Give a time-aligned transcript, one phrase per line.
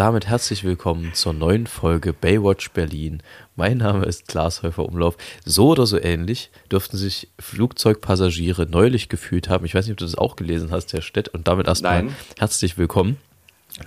[0.00, 3.22] Damit herzlich willkommen zur neuen Folge Baywatch Berlin.
[3.54, 5.18] Mein Name ist Klaas Häufer Umlauf.
[5.44, 9.66] So oder so ähnlich dürften sich Flugzeugpassagiere neulich gefühlt haben.
[9.66, 11.28] Ich weiß nicht, ob du das auch gelesen hast, Herr Stett.
[11.28, 13.18] Und damit erstmal herzlich willkommen.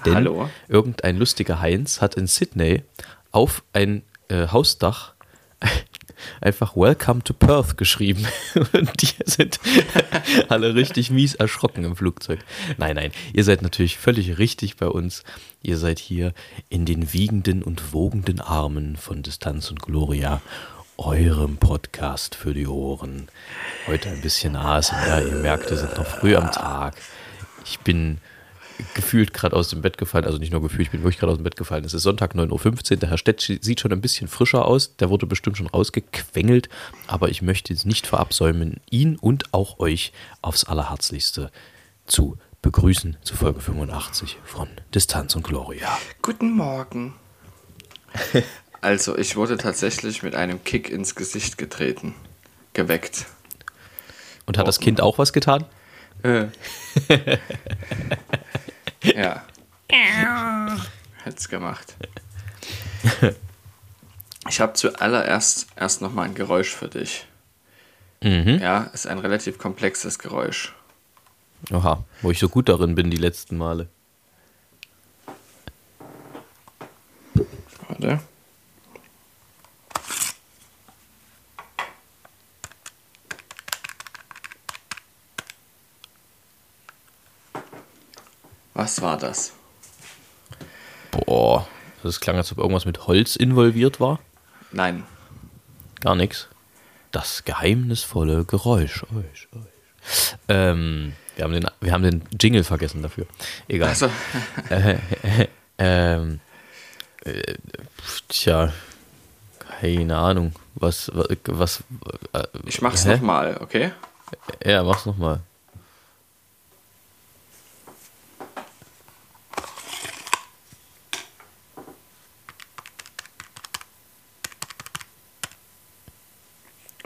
[0.05, 0.51] Denn Hallo.
[0.67, 2.83] irgendein lustiger Heinz hat in Sydney
[3.31, 5.15] auf ein äh, Hausdach
[6.41, 8.25] einfach Welcome to Perth geschrieben.
[8.73, 9.59] Und die sind
[10.49, 12.39] alle richtig mies erschrocken im Flugzeug.
[12.77, 15.23] Nein, nein, ihr seid natürlich völlig richtig bei uns.
[15.61, 16.33] Ihr seid hier
[16.69, 20.41] in den wiegenden und wogenden Armen von Distanz und Gloria,
[20.97, 23.27] eurem Podcast für die Ohren.
[23.87, 26.95] Heute ein bisschen ASMR, ihr merkt, wir sind noch früh am Tag.
[27.65, 28.19] Ich bin
[28.93, 31.37] gefühlt gerade aus dem Bett gefallen, also nicht nur gefühlt, ich bin wirklich gerade aus
[31.37, 31.85] dem Bett gefallen.
[31.85, 35.09] Es ist Sonntag 9.15 Uhr, der Herr Stett sieht schon ein bisschen frischer aus, der
[35.09, 36.69] wurde bestimmt schon rausgequengelt,
[37.07, 41.51] aber ich möchte es nicht verabsäumen, ihn und auch euch aufs Allerherzlichste
[42.05, 45.97] zu begrüßen zu Folge 85 von Distanz und Gloria.
[46.21, 47.13] Guten Morgen.
[48.83, 52.15] Also, ich wurde tatsächlich mit einem Kick ins Gesicht getreten.
[52.73, 53.27] Geweckt.
[54.45, 55.63] Und hat das Kind auch was getan?
[56.21, 56.47] Äh.
[59.03, 59.43] ja.
[61.23, 61.95] Hätt's gemacht.
[64.49, 67.25] Ich habe zuallererst erst noch mal ein Geräusch für dich.
[68.21, 68.59] Mhm.
[68.61, 70.73] Ja, ist ein relativ komplexes Geräusch.
[71.71, 73.87] Oha, wo ich so gut darin bin die letzten Male.
[77.87, 78.19] Warte.
[88.73, 89.53] Was war das?
[91.11, 91.67] Boah,
[92.01, 94.19] das klang, als ob irgendwas mit Holz involviert war.
[94.71, 95.03] Nein.
[96.01, 96.47] Gar nichts.
[97.11, 99.03] Das geheimnisvolle Geräusch.
[99.03, 100.35] Euch, euch.
[100.47, 103.25] Ähm, wir, haben den, wir haben den Jingle vergessen dafür.
[103.67, 103.89] Egal.
[103.89, 104.09] Also,
[105.77, 106.39] Ähm,
[107.25, 107.55] äh,
[108.27, 108.71] tja,
[109.81, 110.53] keine Ahnung.
[110.75, 111.83] Was, was, was
[112.33, 113.91] äh, ich mach's nochmal, okay?
[114.65, 115.41] Ja, mach's nochmal.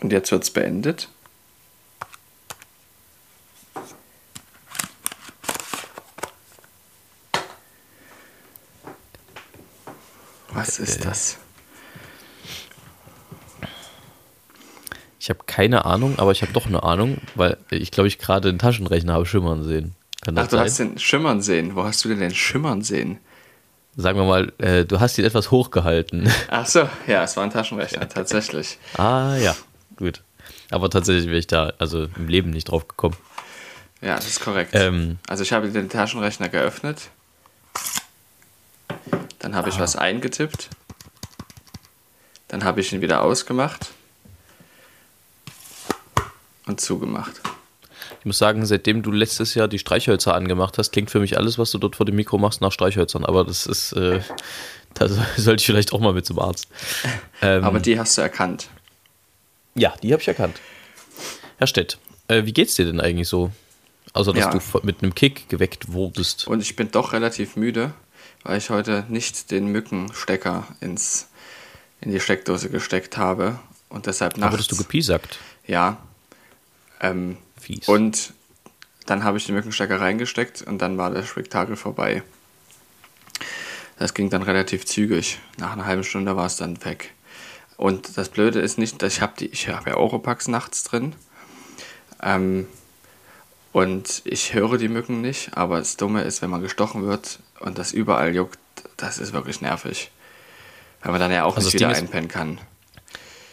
[0.07, 1.09] Und jetzt wird's beendet.
[10.53, 11.39] Was ist das?
[15.19, 18.49] Ich habe keine Ahnung, aber ich habe doch eine Ahnung, weil ich glaube, ich gerade
[18.49, 19.93] den Taschenrechner habe schimmern sehen.
[20.21, 20.63] Kann Ach, du sein?
[20.63, 21.75] hast den Schimmern sehen.
[21.75, 23.19] Wo hast du denn den Schimmern sehen?
[23.97, 26.31] Sagen wir mal, äh, du hast ihn etwas hochgehalten.
[26.47, 28.77] Ach so, ja, es war ein Taschenrechner, tatsächlich.
[28.97, 29.53] ah, ja,
[29.97, 30.21] gut.
[30.71, 33.17] Aber tatsächlich wäre ich da also im Leben nicht drauf gekommen.
[34.01, 34.71] Ja, das ist korrekt.
[34.73, 37.09] Ähm, Also ich habe den Taschenrechner geöffnet.
[39.39, 40.69] Dann habe ich was eingetippt.
[42.47, 43.89] Dann habe ich ihn wieder ausgemacht.
[46.65, 47.41] Und zugemacht.
[48.19, 51.57] Ich muss sagen, seitdem du letztes Jahr die Streichhölzer angemacht hast, klingt für mich alles,
[51.57, 53.25] was du dort vor dem Mikro machst, nach Streichhölzern.
[53.25, 54.21] Aber das ist, äh,
[54.93, 56.67] da sollte ich vielleicht auch mal mit zum Arzt.
[57.39, 58.67] Ähm, Aber die hast du erkannt.
[59.77, 60.59] Ja, die habe ich erkannt.
[61.57, 63.51] Herr Stett, äh, wie geht's dir denn eigentlich so?
[64.13, 64.51] Außer, dass Ja.
[64.51, 66.47] du mit einem Kick geweckt wurdest.
[66.47, 67.93] Und ich bin doch relativ müde,
[68.43, 71.27] weil ich heute nicht den Mückenstecker ins,
[72.01, 73.59] in die Steckdose gesteckt habe.
[73.89, 74.53] Und deshalb Da nachts.
[74.53, 75.39] wurdest du gepiesackt.
[75.65, 75.97] Ja.
[76.99, 77.87] Ähm, Fies.
[77.87, 78.33] Und
[79.05, 82.23] dann habe ich den Mückenstecker reingesteckt und dann war das Spektakel vorbei.
[83.99, 85.39] Das ging dann relativ zügig.
[85.57, 87.13] Nach einer halben Stunde war es dann weg.
[87.77, 91.13] Und das Blöde ist nicht, dass ich habe die, ich habe ja Oropax nachts drin.
[92.21, 92.67] Ähm,
[93.71, 97.77] und ich höre die Mücken nicht, aber das Dumme ist, wenn man gestochen wird und
[97.77, 98.57] das überall juckt,
[98.97, 100.09] das ist wirklich nervig.
[101.03, 102.57] Weil man dann ja auch Also nicht wieder Ding einpennen kann.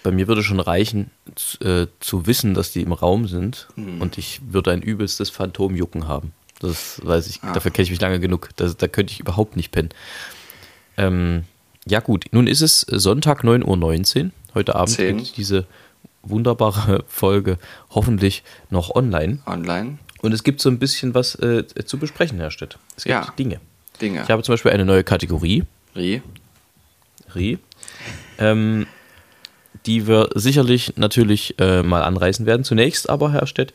[0.03, 4.00] Bei mir würde schon reichen, z- äh, zu wissen, dass die im Raum sind Hm.
[4.00, 6.32] und ich würde ein übelstes Phantomjucken haben.
[6.61, 7.53] Das weiß ich, Ah.
[7.53, 8.49] dafür kenne ich mich lange genug.
[8.56, 9.91] Das, da könnte ich überhaupt nicht pennen.
[10.97, 11.44] Ähm,
[11.87, 14.31] ja, gut, nun ist es Sonntag 9.19 Uhr.
[14.55, 15.19] Heute Abend Zehn.
[15.19, 15.67] geht diese
[16.23, 17.59] wunderbare Folge
[17.91, 19.41] hoffentlich noch online.
[19.47, 19.99] Online.
[20.23, 22.79] Und es gibt so ein bisschen was äh, zu besprechen, Herr Stett.
[22.97, 23.33] Es gibt Ja.
[23.39, 23.61] Dinge.
[24.01, 24.23] Dinge.
[24.23, 25.65] Ich habe zum Beispiel eine neue Kategorie.
[25.95, 26.23] Rie.
[27.35, 27.59] Rie.
[28.39, 28.87] Ähm,
[29.87, 32.65] die wir sicherlich natürlich äh, mal anreißen werden.
[32.65, 33.75] Zunächst aber, Herr Stett,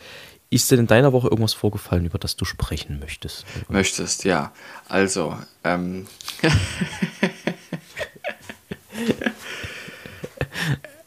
[0.50, 3.46] ist denn in deiner Woche irgendwas vorgefallen, über das du sprechen möchtest?
[3.70, 4.52] Möchtest, ja.
[4.88, 6.08] Also, ähm.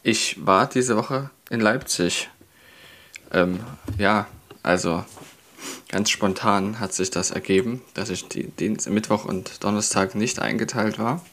[0.03, 2.29] ich war diese Woche in Leipzig.
[3.31, 3.59] Ähm,
[3.97, 4.27] ja,
[4.61, 5.03] also
[5.89, 10.99] ganz spontan hat sich das ergeben, dass ich die, Dienst, Mittwoch und Donnerstag nicht eingeteilt
[10.99, 11.23] war.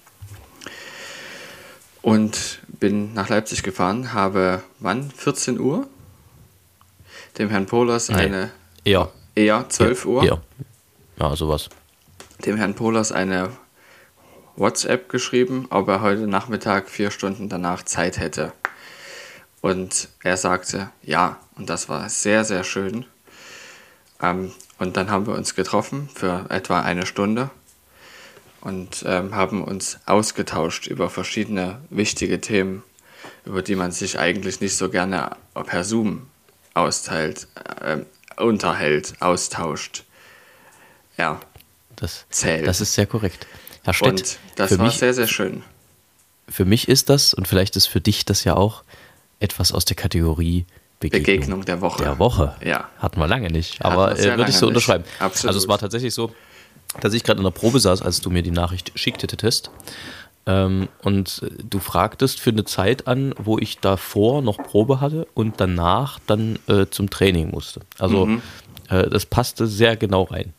[2.03, 5.11] Und bin nach Leipzig gefahren, habe wann?
[5.11, 5.87] 14 Uhr?
[7.39, 8.15] Dem Herrn Pohlers Nee.
[8.17, 8.51] eine.
[8.85, 9.11] Eher.
[9.35, 10.25] Eher 12 Uhr?
[10.25, 10.41] Ja.
[11.19, 11.69] Ja, sowas.
[12.47, 13.51] dem Herrn Pohlers eine
[14.56, 18.52] WhatsApp geschrieben, ob er heute Nachmittag vier Stunden danach Zeit hätte.
[19.61, 23.05] Und er sagte ja, und das war sehr, sehr schön.
[24.23, 27.50] Ähm, und dann haben wir uns getroffen für etwa eine Stunde
[28.61, 32.82] und ähm, haben uns ausgetauscht über verschiedene wichtige Themen,
[33.44, 36.26] über die man sich eigentlich nicht so gerne per Zoom
[36.75, 37.47] austeilt,
[37.82, 37.99] äh,
[38.41, 40.05] unterhält, austauscht.
[41.17, 41.41] Ja,
[41.97, 42.67] Das, Zählt.
[42.67, 43.47] das ist sehr korrekt.
[43.85, 45.62] Herr Stett, und das war mich, sehr, sehr schön.
[46.49, 48.82] für mich ist das, und vielleicht ist für dich das ja auch,
[49.41, 50.67] etwas aus der Kategorie
[51.00, 52.03] Begegnung, Begegnung der Woche.
[52.03, 52.55] Der Woche.
[52.62, 52.88] Ja.
[52.99, 54.75] Hatten wir lange nicht, aber äh, würde ich so nicht.
[54.77, 55.05] unterschreiben.
[55.19, 55.49] Absolut.
[55.49, 56.31] Also es war tatsächlich so,
[57.00, 59.71] dass ich gerade in der Probe saß, als du mir die Nachricht schicktest.
[60.44, 65.26] Ähm, und äh, du fragtest für eine Zeit an, wo ich davor noch Probe hatte
[65.33, 67.81] und danach dann äh, zum Training musste.
[67.99, 68.43] Also Mhm.
[68.91, 70.53] äh, das passte sehr genau rein.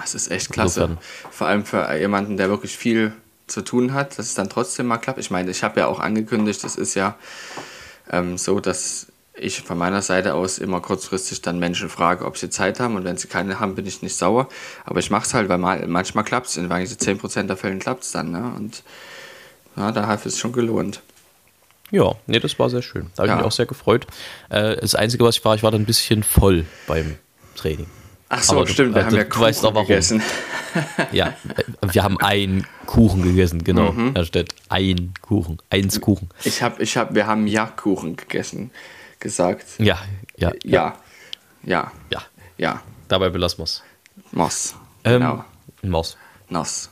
[0.00, 0.80] Das ist echt klasse.
[0.82, 0.98] Insofern.
[1.30, 3.12] Vor allem für jemanden, der wirklich viel
[3.46, 5.18] zu tun hat, dass es dann trotzdem mal klappt.
[5.18, 7.16] Ich meine, ich habe ja auch angekündigt, es ist ja
[8.10, 9.06] ähm, so, dass
[9.36, 13.04] ich von meiner Seite aus immer kurzfristig dann Menschen frage, ob sie Zeit haben und
[13.04, 14.48] wenn sie keine haben, bin ich nicht sauer.
[14.84, 17.80] Aber ich mache es halt, weil mal, manchmal klappt es, in manchen 10% der Fällen
[17.80, 18.30] klappt es dann.
[18.30, 18.52] Ne?
[18.56, 18.82] Und
[19.76, 21.02] ja, da hat es schon gelohnt.
[21.90, 23.10] Ja, nee, das war sehr schön.
[23.16, 23.34] Da habe Ja.
[23.34, 24.06] ich mich auch sehr gefreut.
[24.48, 27.16] Äh, das Einzige, was ich war, ich war dann ein bisschen voll beim
[27.56, 27.86] Training.
[28.28, 29.88] Ach so, Aber du- stimmt, wir äh, haben du- ja du weißt Kuchen doch warum.
[29.88, 30.22] gegessen.
[31.12, 31.34] Ja,
[31.92, 33.92] wir haben einen Kuchen gegessen, genau.
[33.92, 34.12] Mhm.
[34.14, 36.28] Da steht ein Kuchen, eins Kuchen.
[36.42, 38.72] Ich hab, ich hab, wir haben Ja-Kuchen gegessen,
[39.20, 39.66] gesagt.
[39.78, 39.98] Ja,
[40.36, 40.96] ja, Ja,
[41.62, 42.22] ja, ja.
[42.58, 42.82] ja.
[43.06, 43.82] Dabei belassen wir es.
[44.32, 44.74] Moss.
[45.04, 45.44] Ähm, Genau.
[45.82, 46.16] Maus.
[46.48, 46.90] Noss.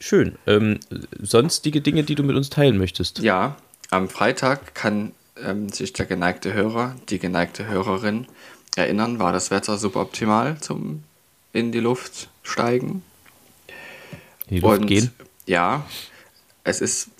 [0.00, 0.36] Schön.
[0.48, 0.80] Ähm,
[1.20, 3.20] sonstige Dinge, die du mit uns teilen möchtest.
[3.20, 3.54] Ja,
[3.90, 5.12] am Freitag kann
[5.46, 8.26] ähm, sich der geneigte Hörer, die geneigte Hörerin
[8.76, 11.04] erinnern, war das Wetter suboptimal zum
[11.52, 13.02] in die Luft steigen.
[14.48, 15.10] In die Luft Und gehen.
[15.46, 15.86] ja,
[16.64, 17.10] es ist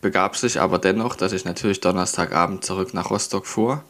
[0.00, 3.82] begab sich aber dennoch, dass ich natürlich Donnerstagabend zurück nach Rostock fuhr,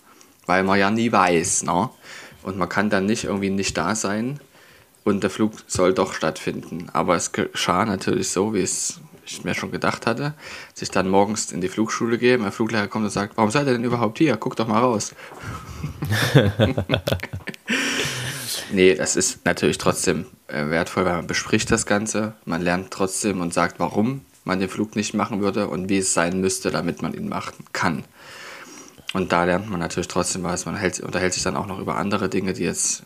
[0.46, 1.90] weil man ja nie weiß, ne?
[2.42, 4.38] Und man kann dann nicht irgendwie nicht da sein
[5.04, 6.88] und der Flug soll doch stattfinden.
[6.92, 10.34] Aber es geschah natürlich so, wie es ich mir schon gedacht hatte,
[10.72, 13.66] dass ich dann morgens in die Flugschule gehe, mein Fluglehrer kommt und sagt, warum seid
[13.66, 14.36] ihr denn überhaupt hier?
[14.36, 15.14] Guck doch mal raus.
[18.72, 23.40] nee, das ist natürlich trotzdem äh, wertvoll, weil man bespricht das Ganze, man lernt trotzdem
[23.40, 27.02] und sagt, warum man den Flug nicht machen würde und wie es sein müsste, damit
[27.02, 28.04] man ihn machen kann.
[29.14, 30.66] Und da lernt man natürlich trotzdem was.
[30.66, 33.04] Man hält, unterhält sich dann auch noch über andere Dinge, die jetzt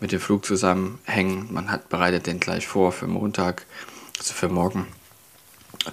[0.00, 1.52] mit dem Flug zusammenhängen.
[1.52, 3.66] Man hat, bereitet den gleich vor für Montag,
[4.18, 4.86] also für morgen.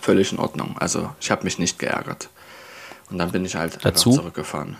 [0.01, 0.77] Völlig in Ordnung.
[0.77, 2.29] Also ich habe mich nicht geärgert.
[3.09, 4.09] Und dann bin ich halt Dazu?
[4.09, 4.77] einfach zurückgefahren.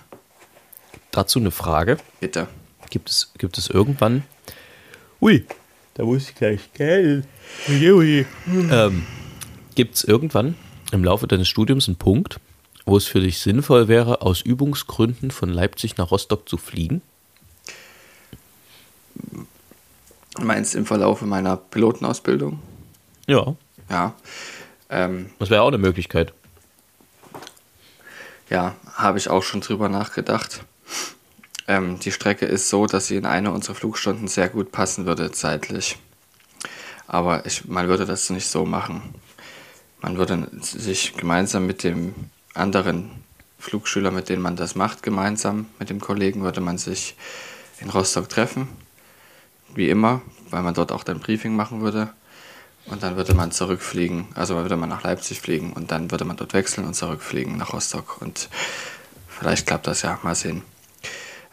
[1.12, 1.98] Dazu eine Frage.
[2.20, 2.48] Bitte.
[2.90, 4.24] Gibt es, gibt es irgendwann.
[5.22, 5.46] Ui,
[5.94, 7.26] da muss ich gleich Geld.
[7.70, 8.26] Ui, ui.
[8.48, 9.06] Ähm,
[9.76, 10.56] gibt es irgendwann
[10.92, 12.40] im Laufe deines Studiums einen Punkt,
[12.86, 17.02] wo es für dich sinnvoll wäre, aus Übungsgründen von Leipzig nach Rostock zu fliegen?
[20.36, 22.60] Du meinst im Verlaufe meiner Pilotenausbildung?
[23.28, 23.56] Ja,
[23.90, 24.14] Ja.
[24.96, 26.34] Ähm, das wäre auch eine Möglichkeit.
[28.50, 30.64] Ja, habe ich auch schon drüber nachgedacht.
[31.68, 35.32] Ähm, die Strecke ist so, dass sie in eine unserer Flugstunden sehr gut passen würde
[35.32, 35.98] zeitlich.
[37.08, 39.16] Aber ich, man würde das nicht so machen.
[40.02, 42.16] Man würde sich gemeinsam mit dem
[42.54, 43.12] anderen
[43.60, 47.16] Flugschüler, mit dem man das macht, gemeinsam mit dem Kollegen, würde man sich
[47.82, 48.70] in Rostock treffen.
[49.74, 50.22] Wie immer,
[50.52, 52.14] weil man dort auch dann Briefing machen würde.
[52.88, 56.38] Und dann würde man zurückfliegen, also würde man nach Leipzig fliegen und dann würde man
[56.38, 58.22] dort wechseln und zurückfliegen nach Rostock.
[58.22, 58.48] Und
[59.28, 60.62] vielleicht klappt das ja, mal sehen.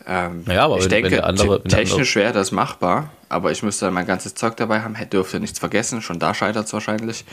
[0.06, 3.62] Ähm, Naja, aber ich wenn- denke, andere- wenn der technisch wäre das machbar, aber ich
[3.62, 6.72] müsste dann mein ganzes Zeug dabei haben, hätte dürfte nichts vergessen, schon da scheitert es
[6.72, 7.24] wahrscheinlich.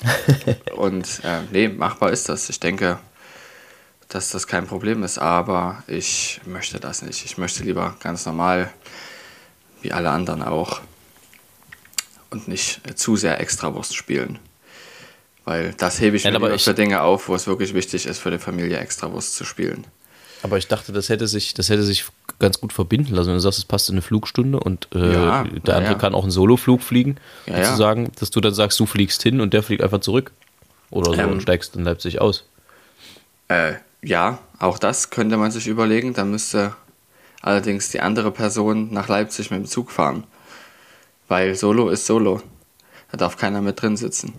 [0.76, 2.48] und äh, nee, machbar ist das.
[2.48, 2.98] Ich denke,
[4.08, 7.24] dass das kein Problem ist, aber ich möchte das nicht.
[7.24, 8.70] Ich möchte lieber ganz normal,
[9.82, 10.80] wie alle anderen auch,
[12.30, 14.38] und nicht zu sehr Extrawurst spielen.
[15.44, 17.72] Weil das hebe ich Nein, mir aber lieber ich- für Dinge auf, wo es wirklich
[17.74, 19.86] wichtig ist, für die Familie Extrawurst zu spielen.
[20.42, 22.04] Aber ich dachte, das hätte sich, das hätte sich
[22.38, 23.28] ganz gut verbinden lassen.
[23.28, 25.98] Wenn du sagst, es passt in eine Flugstunde und äh, Ja, der ja, andere ja.
[25.98, 27.16] kann auch einen Soloflug fliegen,
[27.46, 27.64] Ja, ja.
[27.64, 30.32] sozusagen, dass du dann sagst, du fliegst hin und der fliegt einfach zurück.
[30.90, 31.30] Oder so Ähm.
[31.32, 32.44] und steigst in Leipzig aus.
[33.48, 36.12] Äh, ja, auch das könnte man sich überlegen.
[36.14, 36.74] Da müsste
[37.42, 40.24] allerdings die andere Person nach Leipzig mit dem Zug fahren.
[41.28, 42.40] Weil Solo ist Solo.
[43.10, 44.32] Da darf keiner mit drin sitzen.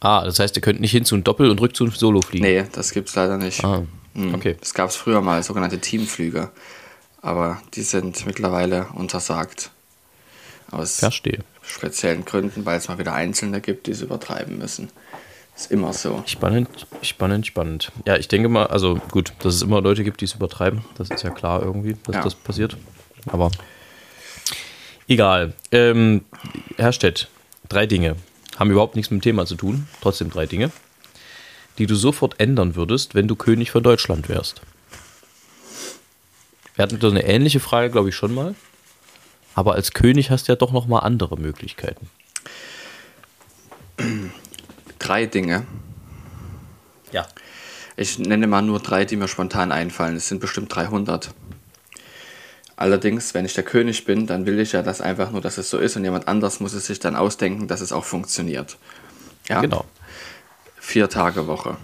[0.00, 2.20] Ah, das heißt, ihr könnt nicht hin zu einem Doppel und rück zu einem Solo
[2.20, 2.44] fliegen.
[2.44, 3.64] Nee, das gibt's leider nicht.
[3.64, 3.82] Ah,
[4.14, 4.34] Hm.
[4.34, 4.56] okay.
[4.60, 6.50] Es gab es früher mal, sogenannte Teamflüge.
[7.22, 9.70] Aber die sind mittlerweile untersagt.
[10.70, 11.40] Aus Verstehe.
[11.62, 14.90] speziellen Gründen, weil es mal wieder Einzelne gibt, die es übertreiben müssen.
[15.56, 16.22] Ist immer so.
[16.26, 16.68] Spannend,
[17.02, 17.92] spannend, spannend.
[18.06, 20.84] Ja, ich denke mal, also gut, dass es immer Leute gibt, die es übertreiben.
[20.96, 22.22] Das ist ja klar irgendwie, dass Ja.
[22.22, 22.76] das passiert.
[23.26, 23.50] Aber
[25.08, 25.54] egal.
[25.70, 26.24] Ähm,
[26.76, 27.28] Herr Stett,
[27.68, 28.16] drei Dinge.
[28.56, 29.88] Haben überhaupt nichts mit dem Thema zu tun.
[30.00, 30.70] Trotzdem drei Dinge,
[31.78, 34.60] die du sofort ändern würdest, wenn du König von Deutschland wärst.
[36.74, 38.54] Wir hatten so eine ähnliche Frage, glaube ich, schon mal.
[39.54, 42.08] Aber als König hast du ja doch noch mal andere Möglichkeiten.
[44.98, 45.64] Drei Dinge.
[47.12, 47.26] Ja.
[47.96, 50.16] Ich nenne mal nur drei, die mir spontan einfallen.
[50.16, 51.32] Es sind bestimmt 300.
[52.76, 55.70] Allerdings, wenn ich der König bin, dann will ich ja das einfach nur, dass es
[55.70, 58.76] so ist und jemand anders muss es sich dann ausdenken, dass es auch funktioniert.
[59.48, 59.60] Ja?
[59.60, 59.84] Genau.
[60.80, 61.76] Vier Tage Woche.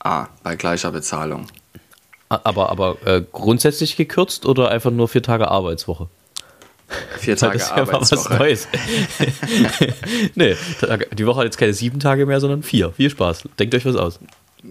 [0.00, 1.46] A, bei gleicher Bezahlung.
[2.28, 6.08] Aber, aber äh, grundsätzlich gekürzt oder einfach nur vier Tage Arbeitswoche?
[7.18, 8.28] Vier Tage das ist ja mal was.
[8.28, 8.68] Neues.
[10.34, 10.56] nee,
[11.12, 12.92] die Woche hat jetzt keine sieben Tage mehr, sondern vier.
[12.92, 13.44] Viel Spaß.
[13.58, 14.18] Denkt euch was aus.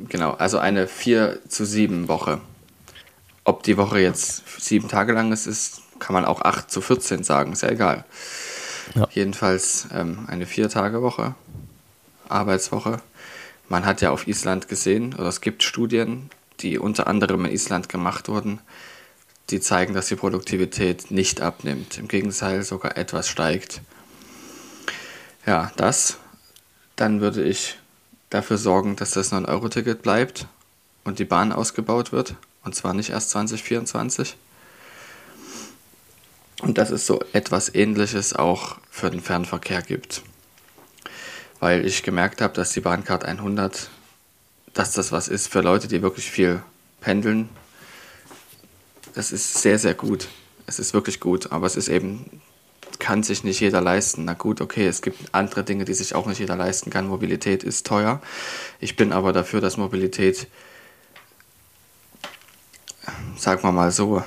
[0.09, 2.41] Genau, also eine 4 zu 7 Woche.
[3.45, 7.23] Ob die Woche jetzt sieben Tage lang ist, ist kann man auch 8 zu 14
[7.23, 8.05] sagen, ist ja egal.
[8.95, 9.07] Ja.
[9.11, 11.35] Jedenfalls ähm, eine 4-Tage-Woche,
[12.27, 13.01] Arbeitswoche.
[13.69, 17.87] Man hat ja auf Island gesehen, oder es gibt Studien, die unter anderem in Island
[17.87, 18.59] gemacht wurden,
[19.49, 21.97] die zeigen, dass die Produktivität nicht abnimmt.
[21.97, 23.81] Im Gegenteil sogar etwas steigt.
[25.45, 26.17] Ja, das.
[26.95, 27.77] Dann würde ich
[28.29, 30.47] dafür sorgen, dass das 9-Euro-Ticket bleibt
[31.03, 32.35] und die Bahn ausgebaut wird.
[32.63, 34.35] Und zwar nicht erst 2024.
[36.61, 40.23] Und dass es so etwas Ähnliches auch für den Fernverkehr gibt.
[41.59, 43.89] Weil ich gemerkt habe, dass die Bahncard 100,
[44.73, 46.63] dass das was ist für Leute, die wirklich viel
[47.01, 47.49] pendeln.
[49.13, 50.29] Das ist sehr, sehr gut.
[50.65, 52.41] Es ist wirklich gut, aber es ist eben,
[52.99, 54.23] kann sich nicht jeder leisten.
[54.25, 57.07] Na gut, okay, es gibt andere Dinge, die sich auch nicht jeder leisten kann.
[57.07, 58.21] Mobilität ist teuer.
[58.79, 60.47] Ich bin aber dafür, dass Mobilität,
[63.35, 64.23] sagen wir mal so,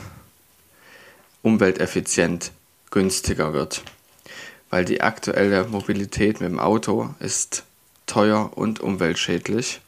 [1.43, 2.53] umwelteffizient
[2.91, 3.83] günstiger wird.
[4.71, 7.65] Weil die aktuelle Mobilität mit dem Auto ist
[8.07, 9.81] teuer und umweltschädlich.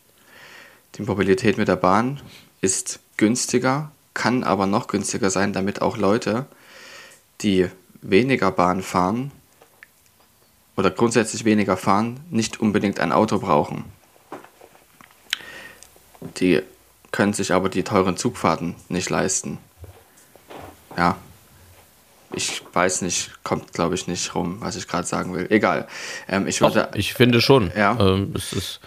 [0.95, 2.21] Die Mobilität mit der Bahn
[2.61, 6.47] ist günstiger, kann aber noch günstiger sein, damit auch Leute,
[7.41, 7.69] die
[8.01, 9.33] weniger Bahn fahren
[10.77, 13.85] oder grundsätzlich weniger fahren, nicht unbedingt ein Auto brauchen.
[16.39, 16.63] Die
[17.11, 19.59] können sich aber die teuren Zugfahrten nicht leisten.
[20.97, 21.17] Ja,
[22.33, 25.47] ich weiß nicht, kommt glaube ich nicht rum, was ich gerade sagen will.
[25.51, 25.89] Egal.
[26.29, 26.91] Ähm, ich Doch, würde.
[26.95, 27.71] ich finde schon.
[27.77, 27.97] Ja.
[27.99, 28.81] Ähm, es ist,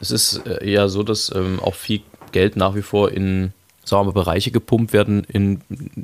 [0.00, 2.02] es ist äh, eher so, dass ähm, auch viel
[2.32, 3.52] Geld nach wie vor in
[3.84, 5.60] sagen wir Bereiche gepumpt werden in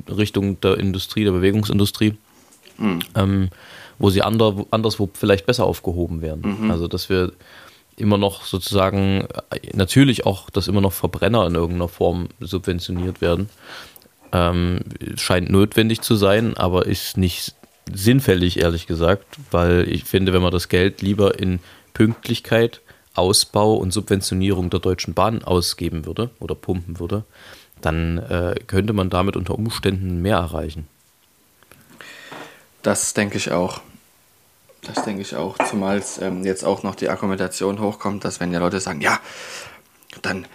[0.09, 2.15] Richtung der Industrie, der Bewegungsindustrie,
[2.79, 3.49] ähm,
[3.99, 6.71] wo sie ander, anderswo vielleicht besser aufgehoben werden.
[6.71, 7.33] Also dass wir
[7.97, 13.49] immer noch sozusagen, äh, natürlich auch, dass immer noch Verbrenner in irgendeiner Form subventioniert werden.
[14.31, 14.79] Ähm,
[15.15, 17.53] scheint notwendig zu sein, aber ist nicht
[17.91, 21.59] sinnfällig, ehrlich gesagt, weil ich finde, wenn man das Geld lieber in
[21.93, 22.81] Pünktlichkeit,
[23.13, 27.23] Ausbau und Subventionierung der Deutschen Bahn ausgeben würde oder pumpen würde,
[27.81, 30.87] dann äh, könnte man damit unter Umständen mehr erreichen.
[32.81, 33.81] Das denke ich auch.
[34.83, 35.57] Das denke ich auch.
[35.69, 39.19] Zumal es ähm, jetzt auch noch die Argumentation hochkommt, dass wenn ja Leute sagen, ja,
[40.21, 40.45] dann,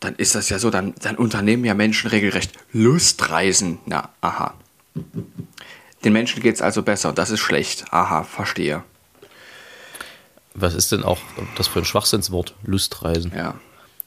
[0.00, 3.78] dann ist das ja so, dann, dann unternehmen ja Menschen regelrecht Lustreisen.
[3.86, 4.54] Na, aha.
[6.04, 7.12] Den Menschen geht es also besser.
[7.12, 7.92] Das ist schlecht.
[7.92, 8.84] Aha, verstehe.
[10.54, 11.18] Was ist denn auch
[11.56, 12.54] das für ein Schwachsinnswort?
[12.64, 13.32] Lustreisen.
[13.34, 13.54] Ja.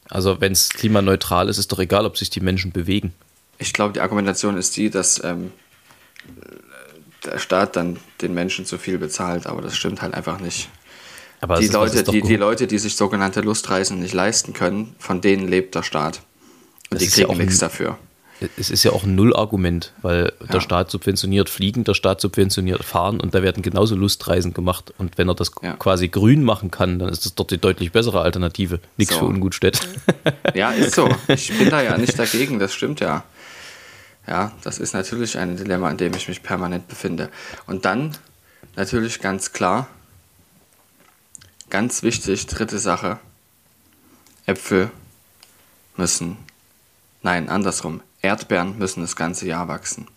[0.09, 3.13] Also wenn es klimaneutral ist, ist doch egal, ob sich die Menschen bewegen.
[3.57, 5.51] Ich glaube, die Argumentation ist die, dass ähm,
[7.25, 10.69] der Staat dann den Menschen zu viel bezahlt, aber das stimmt halt einfach nicht.
[11.39, 12.35] Aber die, Leute, die, die.
[12.35, 16.21] Leute, die sich sogenannte Lustreisen nicht leisten können, von denen lebt der Staat.
[16.91, 17.97] Und Das die ja kriegen auch nichts dafür.
[18.57, 20.47] es ist ja auch ein Null-Argument, weil Ja.
[20.47, 24.93] der Staat subventioniert Fliegen, der Staat subventioniert Fahren und da werden genauso Lustreisen gemacht.
[24.99, 25.73] Und wenn er das Ja.
[25.77, 28.79] quasi grün machen kann, dann ist das dort die deutlich bessere Alternative.
[28.97, 29.21] Nichts So.
[29.21, 29.79] für Ungutstädt.
[30.53, 31.09] Ja, ist so.
[31.27, 33.23] Ich bin da ja nicht dagegen, das stimmt ja.
[34.27, 37.29] Ja, das ist natürlich ein Dilemma, in dem ich mich permanent befinde.
[37.65, 38.17] Und dann
[38.75, 39.87] natürlich ganz klar,
[41.69, 43.19] ganz wichtig, dritte Sache,
[44.45, 44.91] Äpfel
[45.97, 46.37] müssen,
[47.23, 50.07] nein, andersrum, Erdbeeren müssen das ganze Jahr wachsen.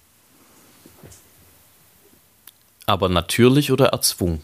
[2.86, 4.42] Aber natürlich oder erzwungen?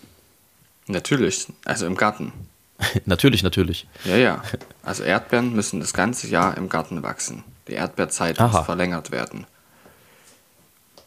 [0.87, 2.33] Natürlich, also im Garten.
[3.05, 3.87] natürlich, natürlich.
[4.05, 4.43] Ja, ja.
[4.83, 7.45] Also Erdbeeren müssen das ganze Jahr im Garten wachsen.
[7.71, 8.59] Die Erdbeerzeit Aha.
[8.59, 9.47] muss verlängert werden.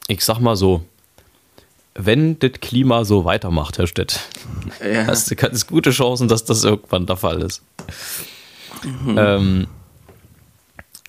[0.07, 0.83] Ich sag mal so,
[1.95, 4.19] wenn das Klima so weitermacht, Herr Stett,
[4.83, 5.05] Ja.
[5.07, 7.61] hast du ganz gute Chancen, dass das irgendwann der Fall ist.
[8.83, 9.15] Mhm.
[9.17, 9.67] Ähm,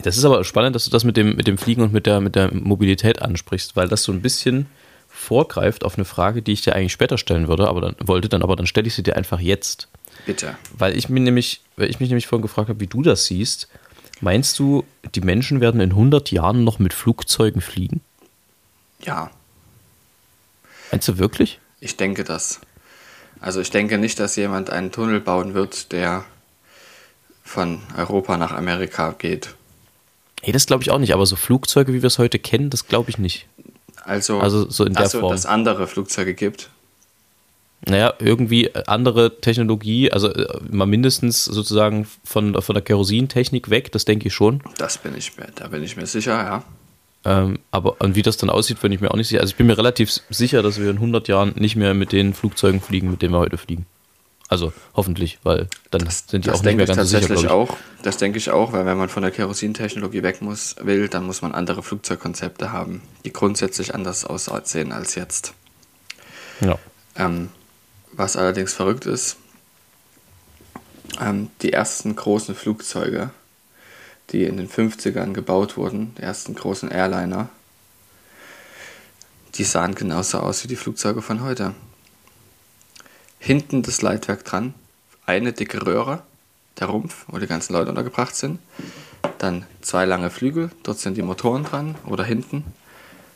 [0.02, 2.20] das ist aber spannend, dass du das mit dem, mit dem Fliegen und mit der,
[2.20, 4.66] mit der Mobilität ansprichst, weil das so ein bisschen
[5.08, 8.42] vorgreift auf eine Frage, die ich dir eigentlich später stellen würde, aber dann wollte dann,
[8.42, 9.88] aber dann stelle ich sie dir einfach jetzt.
[10.26, 10.56] Bitte.
[10.76, 13.68] Weil ich mir nämlich, weil ich mich nämlich vorhin gefragt habe, wie du das siehst.
[14.24, 18.00] Meinst du, die Menschen werden in 100 Jahren noch mit Flugzeugen fliegen?
[19.02, 19.30] Ja,
[20.90, 21.58] Meinst du wirklich?
[21.80, 22.60] ich denke das.
[23.40, 26.24] Also ich denke nicht, dass jemand einen Tunnel bauen wird, der
[27.42, 29.54] von Europa nach Amerika geht.
[30.40, 32.86] Hey, das glaube ich auch nicht, aber so Flugzeuge, wie wir es heute kennen, das
[32.86, 33.46] glaube ich nicht.
[34.04, 35.32] Also, Also so in der Ach Form.
[35.32, 36.70] dass andere Flugzeuge gibt.
[37.86, 44.04] Naja, irgendwie andere Technologie, also äh, mal mindestens sozusagen von, von der Kerosintechnik weg, das
[44.04, 44.62] denke ich schon.
[44.78, 46.64] Das bin ich mir, da bin ich mir sicher, ja.
[47.26, 49.40] Ähm, aber und wie das dann aussieht, bin ich mir auch nicht sicher.
[49.40, 52.34] Also ich bin mir relativ sicher, dass wir in 100 Jahren nicht mehr mit den
[52.34, 53.86] Flugzeugen fliegen, mit denen wir heute fliegen.
[54.48, 57.64] Also hoffentlich, weil dann sind die das auch nicht denke mehr ganz sicher, tatsächlich glaube
[57.64, 57.70] ich.
[57.70, 57.76] auch.
[58.02, 61.40] Das denke ich auch, weil wenn man von der Kerosintechnologie weg muss, will, dann muss
[61.40, 65.54] man andere Flugzeugkonzepte haben, die grundsätzlich anders aussehen als jetzt.
[66.60, 66.78] Ja.
[67.16, 67.48] Ähm,
[68.16, 69.36] was allerdings verrückt ist,
[71.20, 73.30] ähm, die ersten großen Flugzeuge,
[74.30, 77.48] die in den 50ern gebaut wurden, die ersten großen Airliner,
[79.54, 81.74] die sahen genauso aus wie die Flugzeuge von heute.
[83.38, 84.74] Hinten das Leitwerk dran,
[85.26, 86.22] eine dicke Röhre,
[86.80, 88.58] der Rumpf, wo die ganzen Leute untergebracht sind.
[89.38, 92.64] Dann zwei lange Flügel, dort sind die Motoren dran oder hinten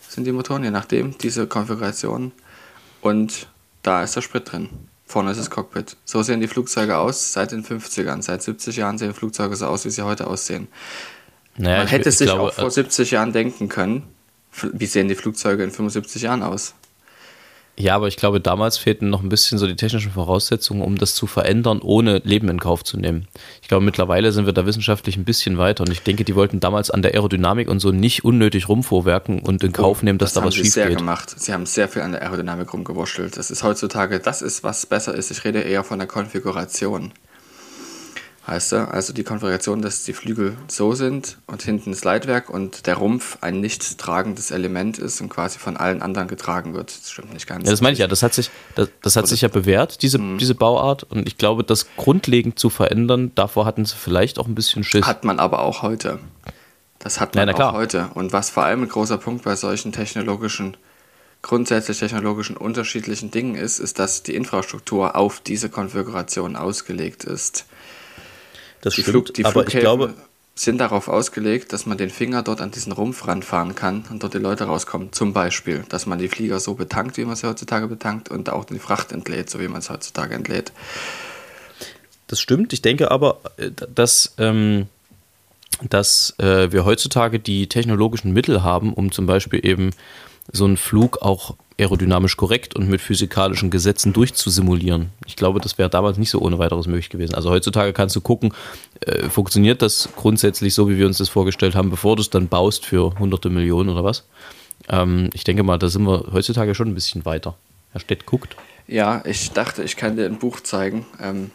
[0.09, 2.33] sind die Motoren, je nachdem, diese Konfiguration.
[3.01, 3.49] Und
[3.83, 4.69] da ist der Sprit drin.
[5.07, 5.97] Vorne ist das Cockpit.
[6.05, 8.21] So sehen die Flugzeuge aus seit den 50ern.
[8.23, 10.69] Seit 70 Jahren sehen Flugzeuge so aus, wie sie heute aussehen.
[11.57, 14.03] Naja, Man hätte ich sich glaube, äh, auch vor 70 Jahren denken können,
[14.73, 16.75] wie sehen die Flugzeuge in 75 Jahren aus?
[17.81, 21.15] Ja, aber ich glaube, damals fehlten noch ein bisschen so die technischen Voraussetzungen, um das
[21.15, 23.29] zu verändern, ohne Leben in Kauf zu nehmen.
[23.63, 26.59] Ich glaube, mittlerweile sind wir da wissenschaftlich ein bisschen weiter und ich denke, die wollten
[26.59, 30.41] damals an der Aerodynamik und so nicht unnötig rumvorwerken und in Kauf nehmen, dass da
[30.41, 30.99] Oh, haben was sie schief sehr geht.
[30.99, 31.31] gemacht.
[31.39, 33.37] Sie haben sehr viel an der Aerodynamik rumgewurschtelt.
[33.37, 35.31] Das ist heutzutage, das ist, was besser ist.
[35.31, 37.13] Ich rede eher von der Konfiguration.
[38.49, 38.89] Heißt du?
[38.91, 43.37] Also die Konfiguration, dass die Flügel so sind und hinten das Leitwerk und der Rumpf
[43.43, 46.89] ein nicht tragendes Element ist und quasi von allen anderen getragen wird.
[46.99, 47.67] Das stimmt nicht ganz.
[47.67, 48.07] Ja, das meine ich ja.
[48.07, 50.39] Das hat sich, das, das hat sich ja bewährt, diese, Mhm.
[50.39, 51.03] diese Bauart.
[51.05, 55.05] Und ich glaube, das grundlegend zu verändern, davor hatten sie vielleicht auch ein bisschen Schiss.
[55.07, 56.19] Hat man aber auch heute.
[57.01, 57.73] Das hat Ja, man klar.
[57.75, 58.09] auch heute.
[58.15, 60.75] Und was vor allem ein großer Punkt bei solchen technologischen,
[61.43, 67.67] grundsätzlich technologischen unterschiedlichen Dingen ist, ist, dass die Infrastruktur auf diese Konfiguration ausgelegt ist.
[68.81, 70.15] Das Die, stimmt, Flug, die aber ich glaube,
[70.55, 74.35] sind darauf ausgelegt, dass man den Finger dort an diesen Rumpf ranfahren kann und dort
[74.35, 75.13] die Leute rauskommen.
[75.13, 78.65] Zum Beispiel, dass man die Flieger so betankt, wie man sie heutzutage betankt und auch
[78.65, 80.73] die Fracht entlädt, so wie man es heutzutage entlädt.
[82.27, 82.73] Das stimmt.
[82.73, 84.87] Ich denke aber, äh, dass, ähm,
[85.89, 89.91] dass äh, wir heutzutage die technologischen Mittel haben, um zum Beispiel eben
[90.53, 95.11] so einen Flug auch aerodynamisch korrekt und mit physikalischen Gesetzen durchzusimulieren.
[95.27, 97.35] Ich glaube, das wäre damals nicht so ohne weiteres möglich gewesen.
[97.35, 98.53] Also heutzutage kannst du gucken,
[99.01, 102.49] äh, funktioniert das grundsätzlich so, wie wir uns das vorgestellt haben, bevor du es dann
[102.49, 104.25] baust für hunderte Millionen oder was.
[104.89, 107.57] Ähm, ich denke mal, da sind wir heutzutage schon ein bisschen weiter.
[107.93, 108.57] Herr Stett guckt.
[108.89, 111.07] Ja, ich dachte, ich kann dir ein Buch zeigen.
[111.21, 111.51] Ähm,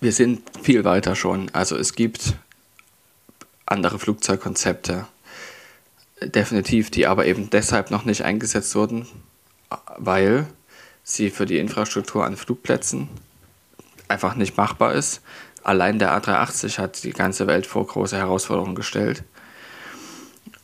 [0.00, 1.50] wir sind viel weiter schon.
[1.52, 2.34] Also es gibt
[3.66, 5.06] andere Flugzeugkonzepte,
[6.22, 9.06] definitiv, die aber eben deshalb noch nicht eingesetzt wurden,
[9.96, 10.46] weil
[11.04, 13.08] sie für die Infrastruktur an Flugplätzen
[14.08, 15.20] einfach nicht machbar ist.
[15.62, 19.22] Allein der A380 hat die ganze Welt vor große Herausforderungen gestellt.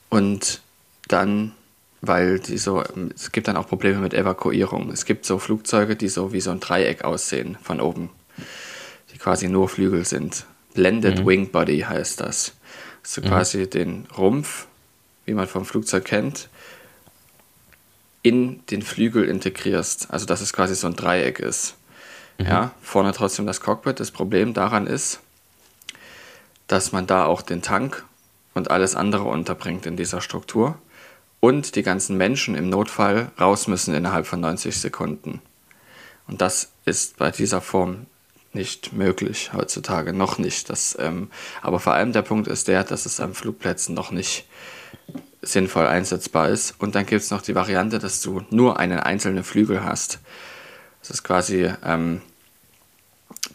[0.09, 0.63] Und
[1.09, 1.53] dann,
[2.01, 2.83] weil die so,
[3.15, 4.91] es gibt dann auch Probleme mit Evakuierung.
[4.91, 8.11] Es gibt so Flugzeuge, die so wie so ein Dreieck aussehen von oben,
[9.13, 10.47] die quasi nur Flügel sind.
[10.75, 12.55] Blended Wing Body heißt das.
[13.03, 14.67] dass du quasi den Rumpf,
[15.25, 16.49] wie man vom Flugzeug kennt,
[18.23, 20.11] in den Flügel integrierst.
[20.11, 21.77] Also dass es quasi so ein Dreieck ist.
[22.39, 24.01] Ja, vorne trotzdem das Cockpit.
[24.01, 25.21] Das Problem daran ist,
[26.67, 28.05] dass man da auch den Tank
[28.55, 30.79] und alles andere unterbringt in dieser Struktur
[31.41, 35.43] und die ganzen Menschen im Notfall raus müssen innerhalb von 90 Sekunden.
[36.27, 38.07] Und das ist bei dieser Form
[38.55, 40.71] nicht möglich heutzutage, noch nicht.
[40.71, 44.47] Das, ähm, aber vor allem der Punkt ist der, dass es an Flugplätzen noch nicht
[45.47, 46.75] sinnvoll einsetzbar ist.
[46.79, 50.19] Und dann gibt es noch die Variante, dass du nur einen einzelnen Flügel hast.
[51.01, 52.23] Das ist quasi, ähm,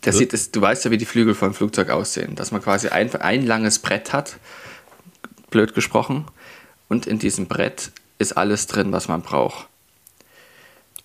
[0.06, 2.90] der sieht, es, du weißt ja, wie die Flügel vom Flugzeug aussehen, dass man quasi
[2.90, 4.38] ein, ein langes Brett hat,
[5.50, 6.26] blöd gesprochen,
[6.90, 9.68] und in diesem Brett ist alles drin, was man braucht.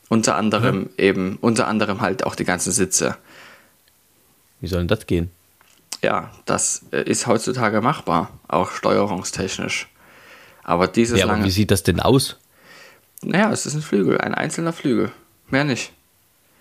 [0.08, 3.16] Unter anderem eben, unter anderem halt auch die ganzen Sitze.
[4.60, 5.30] Wie soll denn das gehen?
[6.02, 9.88] Ja, das äh, ist heutzutage machbar, auch steuerungstechnisch.
[10.64, 11.44] Aber dieses Ja, aber lange.
[11.46, 12.38] wie sieht das denn aus?
[13.22, 15.12] Naja, es ist ein Flügel, ein einzelner Flügel.
[15.48, 15.92] Mehr nicht.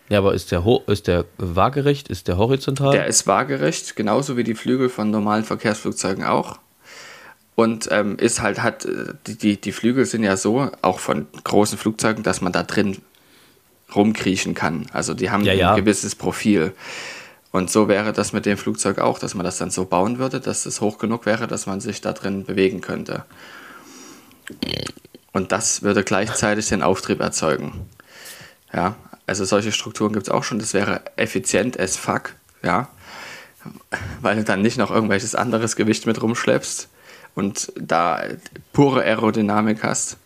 [0.09, 2.09] Ja, aber ist der, ist der waagerecht?
[2.09, 2.91] Ist der horizontal?
[2.91, 6.59] Der ist waagerecht, genauso wie die Flügel von normalen Verkehrsflugzeugen auch.
[7.55, 11.27] Und ähm, ist halt, hat, äh, die, die, die Flügel sind ja so, auch von
[11.43, 12.97] großen Flugzeugen, dass man da drin
[13.95, 14.87] rumkriechen kann.
[14.91, 15.71] Also die haben Ja, ja.
[15.73, 16.73] ein gewisses Profil.
[17.51, 20.39] Und so wäre das mit dem Flugzeug auch, dass man das dann so bauen würde,
[20.39, 23.23] dass es hoch genug wäre, dass man sich da drin bewegen könnte.
[25.31, 27.89] Und das würde gleichzeitig den Auftrieb erzeugen.
[28.71, 30.59] Ja, also solche Strukturen gibt es auch schon.
[30.59, 32.89] Das wäre effizient as fuck, ja,
[34.21, 36.89] weil du dann nicht noch irgendwelches anderes Gewicht mit rumschleppst
[37.35, 38.23] und da
[38.73, 40.17] pure Aerodynamik hast.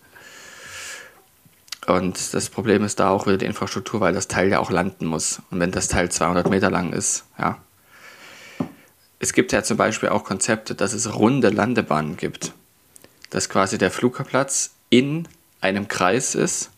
[1.85, 5.05] Und das Problem ist da auch wieder die Infrastruktur, weil das Teil ja auch landen
[5.05, 5.41] muss.
[5.51, 7.59] Und wenn das Teil 200 Meter lang ist, ja.
[9.19, 12.53] Es gibt ja zum Beispiel auch Konzepte, dass es runde Landebahnen gibt.
[13.29, 15.27] Dass quasi der Flugplatz in
[15.61, 16.69] einem Kreis ist,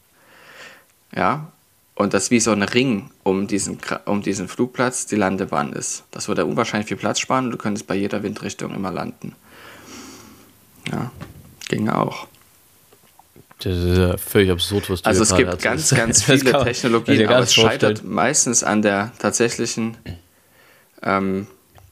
[1.16, 1.52] ja,
[1.96, 6.04] und das wie so ein Ring um diesen, um diesen Flugplatz die Landebahn ist.
[6.12, 9.36] Das würde unwahrscheinlich viel Platz sparen und du könntest bei jeder Windrichtung immer landen.
[10.92, 11.12] Ja,
[11.68, 12.28] ginge auch.
[13.62, 15.96] Das ist ja völlig absurd, was du Also es gibt ganz, erzählst.
[15.96, 18.14] ganz Das viele man- Technologien, aber es scheitert vorstellen.
[18.14, 19.98] meistens an der tatsächlichen
[21.04, 21.48] ähm,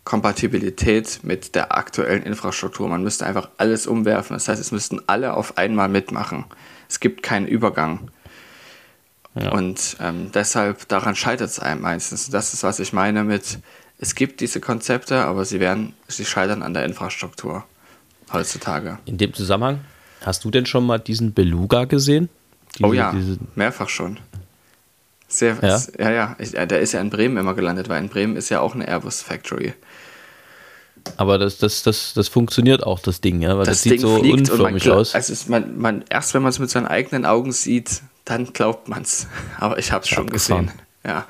[0.07, 2.87] Kompatibilität mit der aktuellen Infrastruktur.
[2.87, 4.35] Man müsste einfach alles umwerfen.
[4.37, 6.45] Das heißt, es müssten alle auf einmal mitmachen.
[6.87, 8.09] Es gibt keinen Übergang.
[9.33, 12.29] Und ähm, deshalb, daran scheitert es einem meistens.
[12.29, 13.59] Das ist, was ich meine mit,
[13.99, 17.65] es gibt diese Konzepte, aber sie werden, sie scheitern an der Infrastruktur
[18.31, 18.99] heutzutage.
[19.03, 19.81] In dem Zusammenhang,
[20.25, 22.29] hast du denn schon mal diesen Beluga gesehen?
[22.81, 24.19] oh Diese- ja, diese- mehrfach schon.
[25.27, 25.81] Sehr, Ja?
[25.99, 26.35] ja, ja.
[26.39, 28.73] Ich, äh, der ist ja in Bremen immer gelandet, weil in Bremen ist ja auch
[28.73, 29.73] eine Airbus Factory.
[31.17, 33.57] Aber das, das, das, das funktioniert auch, das Ding, ja?
[33.57, 35.15] Weil das, Das, sieht Ding so fliegt und man, unförmig aus.
[35.15, 38.89] Also es, man, man, erst wenn man es mit seinen eigenen Augen sieht, dann glaubt
[38.89, 39.27] man es.
[39.59, 40.71] Aber ich habe es schon gesehen.
[41.05, 41.25] Ja.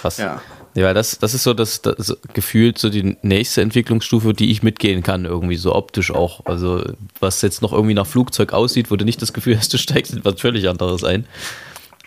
[0.00, 0.18] Krass.
[0.18, 0.40] Ja.
[0.74, 4.62] Ja, weil das, das ist so das, das gefühlt so die nächste Entwicklungsstufe, die ich
[4.62, 6.46] mitgehen kann, irgendwie so optisch auch.
[6.46, 6.84] Also
[7.18, 10.12] was jetzt noch irgendwie nach Flugzeug aussieht, wo du nicht das Gefühl hast, du steigst
[10.12, 11.26] in was völlig anderes ein.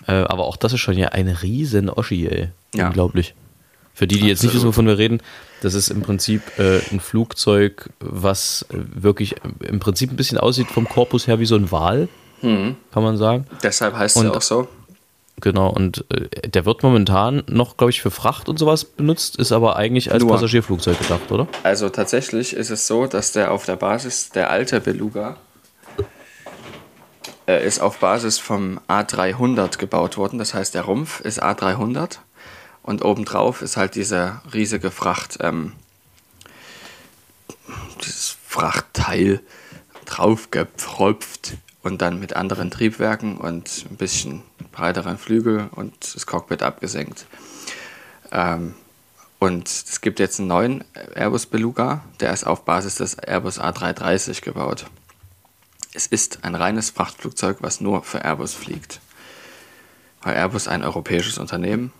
[0.08, 2.50] Äh, aber auch das ist schon ja eine riesen Oschi, ey.
[2.74, 2.88] Ja.
[2.88, 3.34] Unglaublich.
[3.94, 4.76] Für die, die jetzt nicht wissen, Absolut.
[4.76, 5.22] wovon wir reden,
[5.62, 10.68] das ist im Prinzip äh, ein Flugzeug, was äh, wirklich im Prinzip ein bisschen aussieht
[10.68, 12.08] vom Korpus her wie so ein Wal,
[12.42, 12.76] Mhm.
[12.92, 13.46] kann man sagen.
[13.64, 14.68] Deshalb heißt Und- es auch so.
[15.40, 19.52] Genau, und äh, der wird momentan noch, glaube ich, für Fracht und sowas benutzt, ist
[19.52, 20.34] aber eigentlich als Nur.
[20.34, 21.48] Passagierflugzeug gedacht, oder?
[21.64, 25.38] Also tatsächlich ist es so, dass der auf der Basis, der alte Beluga,
[27.48, 30.38] äh, ist auf Basis vom A300 gebaut worden.
[30.38, 32.20] Das heißt, der Rumpf ist A300
[32.84, 35.74] und obendrauf ist halt diese riesige Fracht, ähm,
[38.04, 39.42] dieses Frachtteil
[40.06, 47.26] draufgepfropft und dann mit anderen Triebwerken und ein bisschen breiteren Flügel und das Cockpit abgesenkt.
[48.32, 48.76] Ähm,
[49.40, 50.84] und es gibt jetzt einen neuen
[51.16, 54.86] Airbus Beluga, der ist auf Basis des Airbus A330 gebaut.
[55.94, 59.02] Es ist ein reines Frachtflugzeug, was nur für Airbus fliegt.
[60.22, 61.92] Weil Airbus ein europäisches Unternehmen.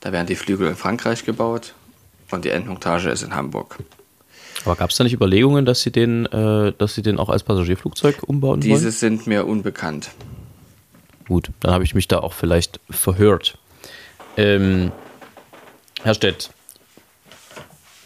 [0.00, 1.74] Da werden die Flügel in Frankreich gebaut
[2.30, 3.78] und die Endmontage ist in Hamburg.
[4.64, 7.42] Aber gab es da nicht Überlegungen, dass sie den, äh, dass sie den auch als
[7.42, 8.92] Passagierflugzeug umbauen Diese wollen?
[8.92, 10.10] sind mir unbekannt.
[11.28, 13.56] Gut, dann habe ich mich da auch vielleicht verhört.
[14.36, 14.90] Ähm,
[16.02, 16.50] Herr Stett,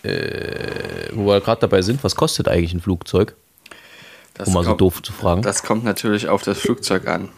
[0.02, 3.34] äh, wo wir gerade dabei sind, was kostet eigentlich ein Flugzeug?
[4.34, 5.42] Das Um mal so kommt- doof zu fragen.
[5.42, 7.28] Das kommt natürlich auf das Flugzeug an.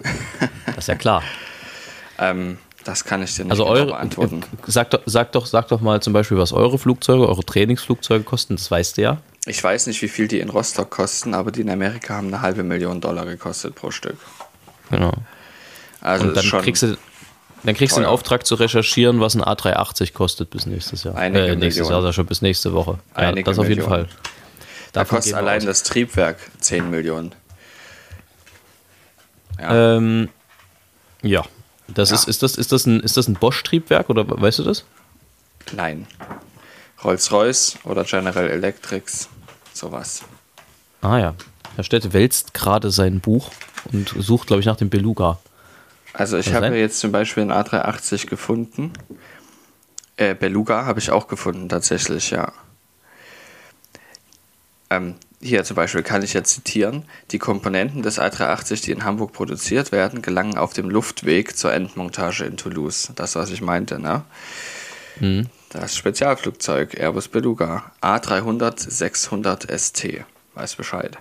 [0.67, 1.23] Das ist ja klar.
[2.19, 4.43] ähm, das kann ich dir nicht Also genau eure, beantworten.
[4.67, 8.57] sagt, doch, sagt, doch, sagt doch mal zum Beispiel, was eure Flugzeuge, eure Trainingsflugzeuge kosten,
[8.57, 9.19] das weißt du ja.
[9.47, 12.43] Ich weiß nicht, wie viel die in Rostock kosten, aber die in Amerika haben eine
[12.43, 14.17] halbe Million Dollar gekostet pro Stück.
[14.91, 15.13] Genau.
[16.01, 16.97] Also und dann kriegst du,
[17.65, 18.09] dann kriegst du den.
[18.09, 21.17] Auftrag zu recherchieren, was ein A380 kostet bis nächstes Jahr.
[21.17, 22.05] Einige äh, nächstes Millionen.
[22.05, 22.99] Jahr, schon bis nächste Woche.
[23.17, 24.07] Ja, Einige das auf jeden Millionen.
[24.07, 24.17] Fall.
[24.93, 25.67] da Davon kostet gehen wir allein aus.
[25.67, 27.35] das Triebwerk 10 Millionen.
[29.61, 30.29] Ja, Ähm,
[31.23, 31.43] ja.
[31.89, 32.17] Das Ja.
[32.17, 34.85] Ist, ist, das, ist, das ein, ist das ein Bosch-Triebwerk oder weißt du das?
[35.73, 36.07] nein.
[37.05, 39.29] Rolls-Royce oder General Electrics,
[39.73, 40.23] sowas.
[41.03, 41.35] Ah ja.
[41.75, 43.51] Herr Städte wälzt gerade sein Buch
[43.93, 45.39] und sucht, glaube ich, nach dem Beluga.
[46.15, 48.93] Also ich habe jetzt zum Beispiel einen A380 gefunden.
[50.17, 52.53] Äh, Beluga habe ich auch gefunden, tatsächlich, ja.
[54.89, 55.17] Ähm,
[55.47, 59.93] hier zum Beispiel kann ich ja zitieren, die Komponenten des A380, die in Hamburg produziert
[59.93, 63.13] werden, gelangen auf dem Luftweg zur Endmontage in Toulouse.
[63.15, 64.25] Das, was ich meinte, ne?
[65.21, 65.47] Mhm.
[65.71, 70.25] Das Spezialflugzeug Airbus Beluga A300 600 ST.
[70.55, 71.19] Weiß Bescheid.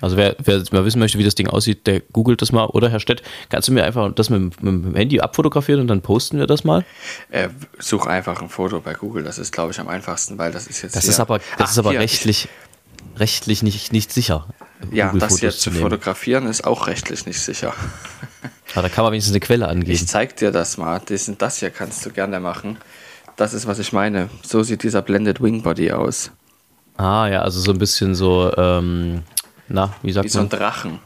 [0.00, 2.66] Also wer, wer mal wissen möchte, wie das Ding aussieht, der googelt das mal.
[2.66, 6.02] Oder Herr Stett, kannst du mir einfach das mit, mit dem Handy abfotografieren und dann
[6.02, 6.84] posten wir das mal?
[7.30, 7.48] Äh,
[7.78, 10.82] such einfach ein Foto bei Google, das ist, glaube ich, am einfachsten, weil das ist
[10.82, 12.48] jetzt Das ist aber, das Ach, ist aber hier, rechtlich,
[13.16, 14.46] rechtlich nicht, nicht sicher.
[14.92, 15.82] Ja, Google das Fotos jetzt zu nehmen.
[15.82, 17.72] fotografieren ist auch rechtlich nicht sicher.
[18.74, 19.92] Aber da kann man wenigstens eine Quelle angeben.
[19.92, 21.00] Ich zeig dir das mal.
[21.06, 22.76] Das, das hier kannst du gerne machen.
[23.36, 24.28] Das ist, was ich meine.
[24.42, 26.30] So sieht dieser Blended Wing Body aus.
[26.96, 29.22] ah ja, also so ein bisschen so, ähm,
[29.68, 30.58] na, wie sagt Wie so ein man?
[30.58, 30.98] Drachen.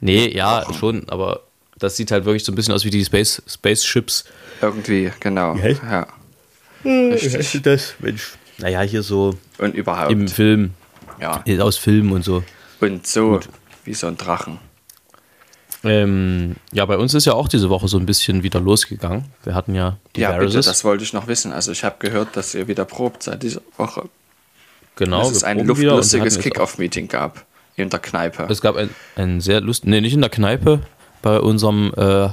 [0.00, 1.40] nee, ja, schon, aber
[1.78, 4.24] das sieht halt wirklich so ein bisschen aus wie die Space, Spaceships.
[4.60, 5.56] Irgendwie, genau.
[5.56, 6.06] Wie heißt- Ja.
[6.82, 7.62] Wie Richtig.
[7.62, 7.94] das?
[8.00, 8.32] Mensch.
[8.58, 10.10] Naja, hier so Und überhaupt.
[10.12, 10.74] im Film,
[11.22, 11.42] ja.
[11.64, 12.42] aus Filmen und so.
[12.80, 13.40] Und so
[13.84, 14.58] wie so ein Drachen.
[15.84, 19.24] Ähm, ja, bei uns ist ja auch diese Woche so ein bisschen wieder losgegangen.
[19.42, 21.52] Wir hatten ja die Ja, bitte, das wollte ich noch wissen.
[21.52, 24.08] Also ich habe gehört, dass ihr wieder probt seit dieser Woche.
[24.94, 27.44] genau, dass es ein proben luft- wieder und wir lustiges hatten jetzt Kick-Off-Meeting gab.
[27.74, 28.46] In der Kneipe.
[28.50, 30.80] Es gab ein, ein sehr lust, nee, nicht in der Kneipe,
[31.22, 32.28] bei unserem äh,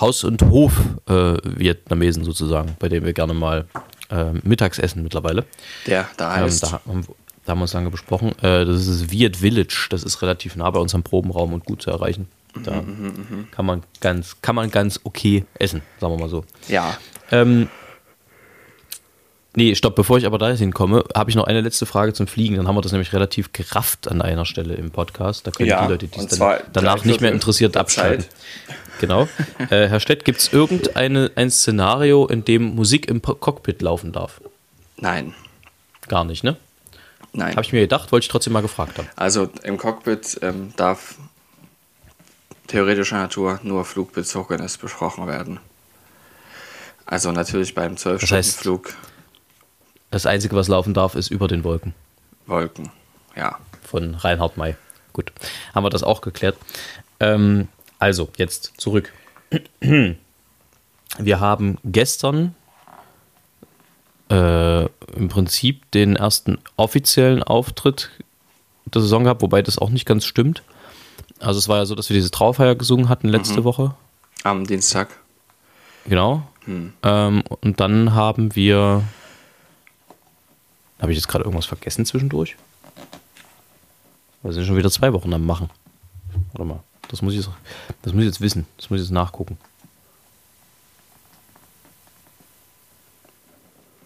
[0.00, 3.66] Haus- und Hof-Vietnamesen sozusagen, bei dem wir gerne mal
[4.10, 5.44] äh, mittags essen mittlerweile.
[5.86, 6.62] Der da Ähm, heißt.
[6.62, 7.06] da, haben,
[7.48, 8.32] da haben wir uns lange besprochen.
[8.42, 9.86] Äh, das ist Viet Village.
[9.88, 12.28] Das ist relativ nah bei unserem Probenraum und gut zu erreichen.
[12.62, 16.44] Da Mhm, kann man ganz, kann man ganz okay essen, sagen wir mal so.
[16.68, 16.98] ja.
[17.30, 17.68] Ähm,
[19.54, 22.56] nee, stopp, bevor ich aber da hinkomme, habe ich noch eine letzte Frage zum Fliegen.
[22.56, 25.46] Dann haben wir das nämlich relativ gerafft an einer Stelle im Podcast.
[25.46, 28.26] Da können Ja, die Leute, die es dann danach nicht mehr interessiert, abschalten.
[29.00, 29.28] Genau.
[29.70, 34.40] äh, Herr Stett, gibt es irgendein ein Szenario, in dem Musik im Cockpit laufen darf?
[34.96, 35.34] Nein.
[36.08, 36.56] Gar nicht, ne?
[37.32, 37.52] Nein.
[37.52, 39.08] Habe ich mir gedacht, wollte ich trotzdem mal gefragt haben.
[39.16, 41.16] Also im Cockpit ähm, darf
[42.66, 45.60] theoretischer Natur nur Flugbezogenes besprochen werden.
[47.06, 48.94] Also natürlich beim Das heißt- 12-Stunden-Flug
[50.10, 51.94] Das Einzige, was laufen darf, ist über den Wolken
[52.46, 52.90] Wolken.
[53.36, 53.58] Ja.
[53.84, 54.76] von Reinhard May.
[55.12, 55.32] Gut,
[55.74, 56.56] haben wir das auch geklärt.
[57.20, 59.12] Ähm, also, jetzt zurück.
[59.80, 62.54] Wir haben gestern
[64.30, 68.10] äh, im Prinzip den ersten offiziellen Auftritt
[68.86, 70.62] der Saison gehabt, wobei das auch nicht ganz stimmt.
[71.40, 73.94] Also es war ja so, dass wir diese Trauerfeier gesungen hatten letzte Woche.
[74.44, 75.08] Am Dienstag.
[76.06, 76.42] Genau.
[77.02, 79.02] Ähm, und dann haben wir.
[81.00, 82.56] Habe ich jetzt gerade irgendwas vergessen zwischendurch?
[84.42, 85.70] Wir sind schon wieder zwei Wochen am Machen.
[86.52, 86.80] Warte mal.
[87.08, 87.50] Das muss ich jetzt,
[88.02, 88.66] das muss ich jetzt wissen.
[88.76, 89.58] Das muss ich jetzt nachgucken.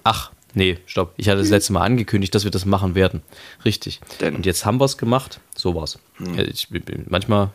[0.04, 1.14] Ach, nee, stopp.
[1.16, 3.22] Ich hatte das letzte Mal angekündigt, dass wir das machen werden.
[3.64, 4.00] Richtig.
[4.20, 5.40] Denn- Und jetzt haben wir es gemacht.
[5.56, 5.98] So war's.
[6.36, 6.68] Äh, Ich,
[7.08, 7.50] manchmal,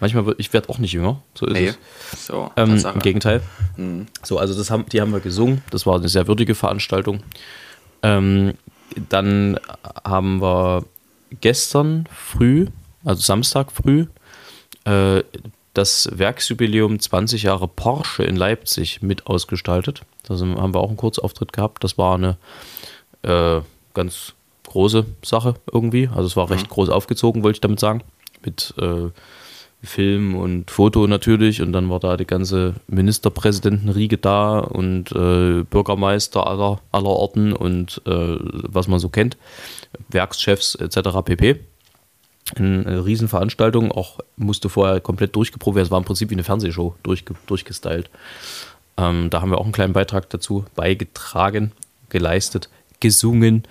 [0.00, 1.22] manchmal, ich werde auch nicht jünger.
[1.34, 1.68] So ist Nee.
[2.12, 2.26] es.
[2.26, 2.76] So, Ähm.
[2.84, 3.40] Im Gegenteil.
[4.22, 5.62] So, also das haben, die haben wir gesungen.
[5.70, 7.22] Das war eine sehr würdige Veranstaltung.
[8.02, 8.54] Ähm,
[9.08, 9.58] dann
[10.04, 10.84] haben wir
[11.40, 12.66] gestern früh,
[13.04, 14.06] also Samstag früh,
[14.84, 15.22] äh,
[15.74, 20.02] das Werksjubiläum 20 Jahre Porsche in Leipzig mit ausgestaltet.
[20.24, 21.82] Da haben wir auch einen Kurzauftritt gehabt.
[21.82, 22.36] Das war eine
[23.22, 23.60] äh,
[23.94, 24.34] ganz
[24.66, 26.08] große Sache irgendwie.
[26.08, 28.02] Also es war recht groß aufgezogen, wollte ich damit sagen.
[28.44, 29.10] Mit äh,
[29.84, 36.46] Film und Foto natürlich und dann war da die ganze Ministerpräsidentenriege da und äh, Bürgermeister
[36.46, 39.36] aller, aller Orten und äh, was man so kennt,
[40.08, 41.10] Werkschefs etc.
[41.24, 41.60] pp.
[42.54, 45.86] Eine Riesenveranstaltung, auch musste vorher komplett durchgeprobt werden.
[45.86, 48.10] Es war im Prinzip wie eine Fernsehshow durchge durchgestylt.
[48.96, 51.72] Ähm, da haben wir auch einen kleinen Beitrag dazu beigetragen,
[52.10, 52.68] geleistet,
[53.00, 53.64] gesungen.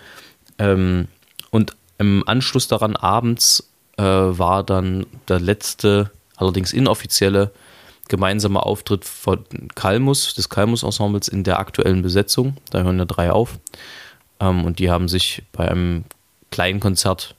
[0.58, 1.08] Ähm,
[1.52, 7.52] und im Anschluss daran abends äh, war dann der letzte, allerdings inoffizielle,
[8.08, 12.58] gemeinsame Auftritt von Kalmus, des Kalmus-Ensembles in der aktuellen Besetzung.
[12.72, 13.60] Da hören ja drei auf.
[14.40, 16.04] Ähm, und die haben sich bei einem
[16.50, 17.36] Kleinkonzert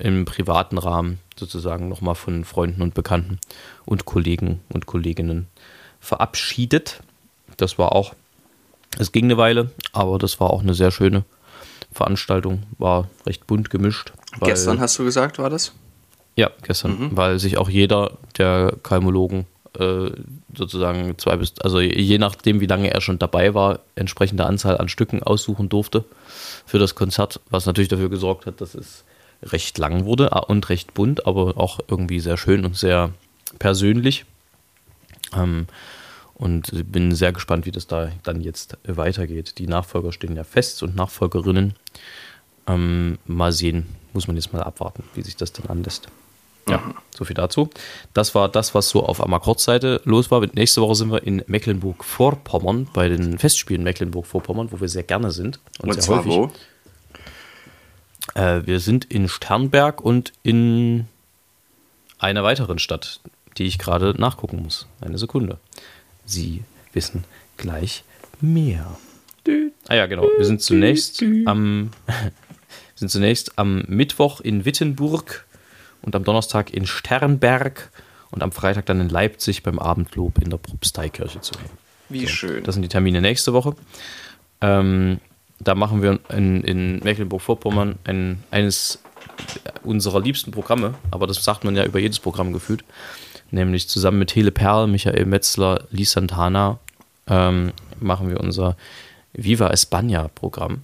[0.00, 3.38] im privaten Rahmen sozusagen nochmal von Freunden und Bekannten
[3.84, 5.46] und Kollegen und Kolleginnen
[6.00, 7.00] verabschiedet.
[7.56, 8.14] Das war auch,
[8.98, 11.24] es ging eine Weile, aber das war auch eine sehr schöne
[11.92, 14.12] Veranstaltung, war recht bunt gemischt.
[14.40, 15.72] Gestern hast du gesagt, war das?
[16.36, 19.46] Ja, gestern, weil sich auch jeder der Kalmologen
[19.78, 20.10] äh,
[20.54, 24.88] sozusagen zwei bis, also je nachdem, wie lange er schon dabei war, entsprechende Anzahl an
[24.88, 26.04] Stücken aussuchen durfte
[26.64, 29.04] für das Konzert, was natürlich dafür gesorgt hat, dass es
[29.42, 33.10] recht lang wurde ah, und recht bunt, aber auch irgendwie sehr schön und sehr
[33.58, 34.24] persönlich.
[35.34, 35.66] Ähm,
[36.34, 39.58] und bin sehr gespannt, wie das da dann jetzt weitergeht.
[39.58, 41.74] Die Nachfolger stehen ja fest und Nachfolgerinnen.
[42.66, 46.08] Ähm, mal sehen, muss man jetzt mal abwarten, wie sich das dann anlässt.
[46.68, 47.68] Ja, so viel dazu.
[48.14, 50.40] Das war das, was so auf Amakord-Seite los war.
[50.54, 55.58] Nächste Woche sind wir in Mecklenburg-Vorpommern bei den Festspielen Mecklenburg-Vorpommern, wo wir sehr gerne sind.
[55.80, 56.32] Und, sehr zwar häufig.
[56.32, 56.50] wo?
[58.34, 61.06] Äh, wir sind in Sternberg und in
[62.18, 63.20] einer weiteren Stadt,
[63.58, 64.86] die ich gerade nachgucken muss.
[65.00, 65.58] Eine Sekunde.
[66.24, 66.62] Sie
[66.92, 67.24] wissen
[67.56, 68.04] gleich
[68.40, 68.96] mehr.
[69.88, 70.28] Ah ja, genau.
[70.36, 71.90] Wir sind zunächst am,
[72.94, 75.46] sind zunächst am Mittwoch in Wittenburg
[76.02, 77.90] und am Donnerstag in Sternberg
[78.30, 81.78] und am Freitag dann in Leipzig beim Abendlob in der Propsteikirche zu hören.
[82.08, 82.62] Wie schön.
[82.64, 83.74] Das sind die Termine nächste Woche.
[84.60, 85.20] Ähm,
[85.60, 89.00] da machen wir in, in Mecklenburg-Vorpommern ein, eines
[89.82, 92.84] unserer liebsten Programme, aber das sagt man ja über jedes Programm gefühlt,
[93.50, 96.78] nämlich zusammen mit Hele Perl, Michael Metzler, Lee Santana
[97.26, 98.76] ähm, machen wir unser
[99.32, 100.82] Viva España Programm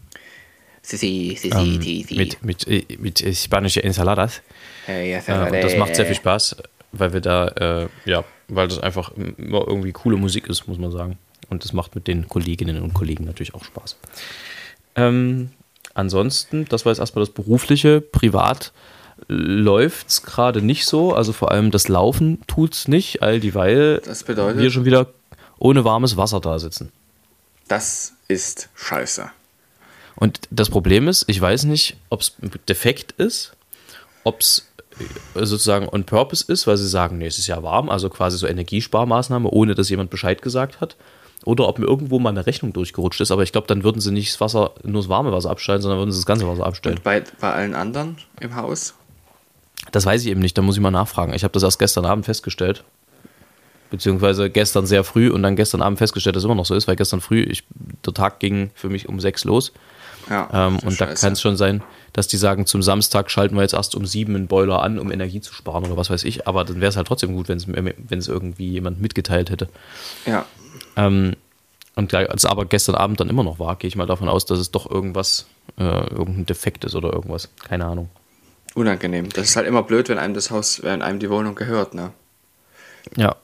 [0.87, 2.15] Sí, sí, sí, ähm, sí, sí.
[2.15, 4.41] mit, mit, äh, mit äh, spanische Ensaladas.
[4.87, 6.59] Eh, ya Äh, und das macht sehr viel Spaß,
[6.93, 10.93] weil wir da, äh, ja, weil das einfach immer irgendwie coole Musik ist, muss man
[10.93, 11.19] sagen.
[11.49, 13.97] Und das macht mit den Kolleginnen und Kollegen natürlich auch Spaß.
[14.97, 15.51] Ähm,
[15.95, 18.01] ansonsten, das war jetzt erstmal das Berufliche.
[18.01, 18.73] Privat
[19.29, 21.15] läuft es gerade nicht so.
[21.15, 24.61] Also vor allem das Laufen tut es nicht, all dieweil Das bedeutet?
[24.61, 25.09] wir schon wieder
[25.59, 26.93] ohne warmes Wasser da sitzen.
[27.69, 29.31] Das ist scheiße.
[30.17, 32.35] Und das Problem ist, ich weiß nicht, ob es
[32.69, 33.53] defekt ist,
[34.25, 34.67] ob es
[35.35, 38.47] sozusagen on purpose ist, weil sie sagen, nee, es ist ja warm, also quasi so
[38.47, 40.97] Energiesparmaßnahme, ohne dass jemand Bescheid gesagt hat.
[41.45, 44.11] Oder ob mir irgendwo mal eine Rechnung durchgerutscht ist, aber ich glaube, dann würden sie
[44.11, 46.97] nicht das Wasser, nur das warme Wasser abstellen, sondern würden sie das ganze Wasser abstellen.
[46.97, 48.95] Und bei, bei allen anderen im Haus?
[49.93, 51.33] Das weiß ich eben nicht, da muss ich mal nachfragen.
[51.35, 52.85] Ich habe das erst gestern Abend festgestellt.
[53.91, 56.89] Beziehungsweise gestern sehr früh und dann gestern Abend festgestellt, dass es immer noch so ist,
[56.89, 57.63] weil gestern früh, ich,
[58.05, 59.73] der Tag ging für mich um sechs los.
[60.29, 60.49] Ja.
[60.53, 61.25] Ähm, und da scheiße.
[61.25, 64.35] kann es schon sein, dass die sagen, zum Samstag schalten wir jetzt erst um sieben
[64.35, 66.49] einen Boiler an, um Energie zu sparen oder was weiß ich.
[66.49, 69.69] Aber dann wäre es halt trotzdem gut, wenn es irgendwie jemand mitgeteilt hätte.
[70.25, 70.47] Ja.
[70.97, 71.35] Ähm,
[71.95, 74.45] und da es aber gestern Abend dann immer noch war, gehe ich mal davon aus,
[74.45, 75.47] dass es doch irgendwas,
[75.79, 77.49] äh, irgendein Defekt ist oder irgendwas.
[77.67, 78.11] Keine Ahnung.
[78.75, 79.31] Unangenehm.
[79.31, 82.13] Das ist halt immer blöd, wenn einem das Haus, wenn einem die Wohnung gehört, ne?
[83.17, 83.37] Ja.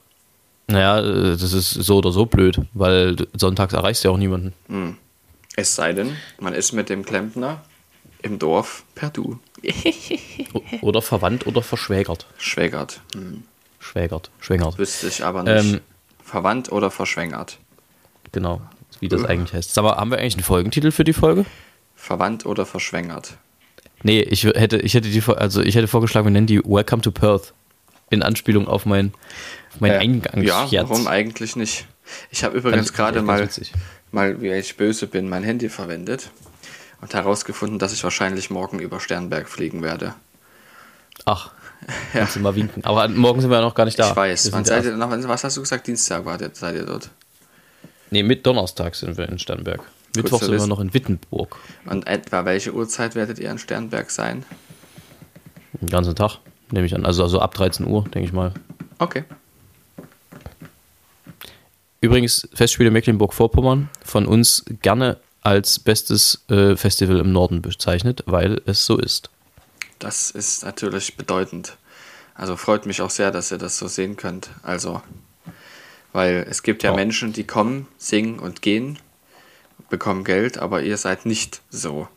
[0.67, 4.53] Naja, äh, das ist so oder so blöd, weil sonntags erreichst du ja auch niemanden.
[5.55, 7.63] Es sei denn, man ist mit dem Klempner
[8.21, 9.39] im Dorf per Du.
[10.81, 12.25] Oder verwandt oder verschwägert.
[12.37, 13.01] Schwägert.
[13.13, 13.43] Hm.
[13.79, 14.29] Schwägert.
[14.39, 14.77] Schwängert.
[14.77, 15.73] Wüsste ich aber nicht.
[15.73, 15.81] Ähm,
[16.33, 17.59] Verwandt oder verschwängert.
[18.31, 18.59] Genau.
[18.99, 19.71] Wie das eigentlich heißt.
[19.71, 21.45] Sag mal, haben wir eigentlich einen Folgentitel für die Folge?
[21.95, 23.37] Verwandt oder verschwängert.
[24.01, 27.11] Nee, ich hätte, ich hätte die, also ich hätte vorgeschlagen, wir nennen die Welcome to
[27.11, 27.53] Perth.
[28.09, 29.13] In Anspielung auf mein,
[29.75, 30.71] auf mein Äh, Eingangsherz.
[30.71, 31.85] ja, warum eigentlich nicht?
[32.31, 33.47] Ich habe übrigens gerade mal,
[34.11, 36.31] mal, wie ich böse bin, mein Handy verwendet
[37.01, 40.15] und herausgefunden, dass ich wahrscheinlich morgen über Sternberg fliegen werde.
[41.25, 41.51] Ach,
[42.13, 42.83] kannst du mal winken.
[42.83, 44.09] Aber morgen sind wir ja noch gar nicht da.
[44.11, 44.51] ich weiß.
[44.51, 45.87] Wann ja seid ihr noch, was hast du gesagt?
[45.87, 47.09] Dienstag war, seid ihr dort.
[48.09, 49.81] Nee, mit Donnerstag sind wir in Sternberg.
[50.15, 51.57] Mittwoch sind wir noch in Wittenburg.
[51.85, 54.45] Und etwa welche Uhrzeit werdet ihr in Sternberg sein?
[55.73, 56.37] Den ganzen Tag,
[56.71, 57.05] nehme ich an.
[57.05, 58.53] Also, also ab 13 Uhr, denke ich mal.
[58.99, 59.23] Okay.
[62.01, 68.85] Übrigens, Festspiele Mecklenburg-Vorpommern von uns gerne als bestes äh, Festival im Norden bezeichnet, weil es
[68.85, 69.29] so ist.
[70.03, 71.77] Das ist natürlich bedeutend.
[72.35, 74.49] Also freut mich auch sehr, dass ihr das so sehen könnt.
[74.61, 75.01] Also,
[76.11, 76.95] weil es gibt ja Ja.
[76.95, 78.99] Menschen, die kommen, singen und gehen,
[79.89, 82.07] bekommen Geld, aber ihr seid nicht so.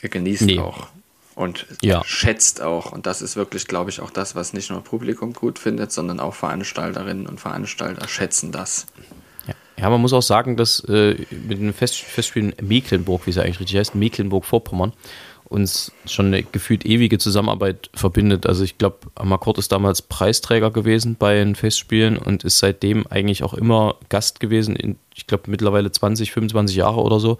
[0.00, 0.58] Ihr genießt Nee.
[0.58, 0.86] auch
[1.34, 2.02] und Ja.
[2.06, 2.92] schätzt auch.
[2.92, 6.18] Und das ist wirklich, glaube ich, auch das, was nicht nur Publikum gut findet, sondern
[6.18, 8.86] auch Veranstalterinnen und Veranstalter schätzen das.
[9.46, 13.38] Ja, ja man muss auch sagen, dass äh, mit den Fest Festspielen Mecklenburg, wie es
[13.38, 14.92] eigentlich richtig heißt, Mecklenburg-Vorpommern,
[15.54, 18.46] uns schon eine gefühlt ewige Zusammenarbeit verbindet.
[18.46, 23.42] Also ich glaube, Amakord ist damals Preisträger gewesen bei den Festspielen und ist seitdem eigentlich
[23.44, 27.38] auch immer Gast gewesen, in, ich glaube mittlerweile 20, 25 Jahre oder so.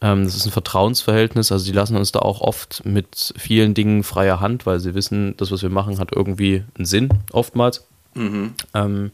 [0.00, 4.02] Ähm, das ist ein Vertrauensverhältnis, also die lassen uns da auch oft mit vielen Dingen
[4.02, 7.86] freie Hand, weil sie wissen, das, was wir machen, hat irgendwie einen Sinn, oftmals.
[8.74, 9.10] Ähm,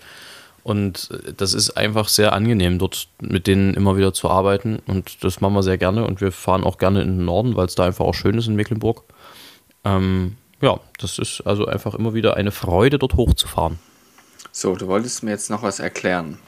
[0.66, 4.80] und das ist einfach sehr angenehm, dort mit denen immer wieder zu arbeiten.
[4.88, 6.04] Und das machen wir sehr gerne.
[6.04, 8.48] Und wir fahren auch gerne in den Norden, weil es da einfach auch schön ist
[8.48, 9.04] in Mecklenburg.
[9.84, 13.78] Ähm, ja, das ist also einfach immer wieder eine Freude, dort hochzufahren.
[14.50, 16.38] So, du wolltest mir jetzt noch was erklären.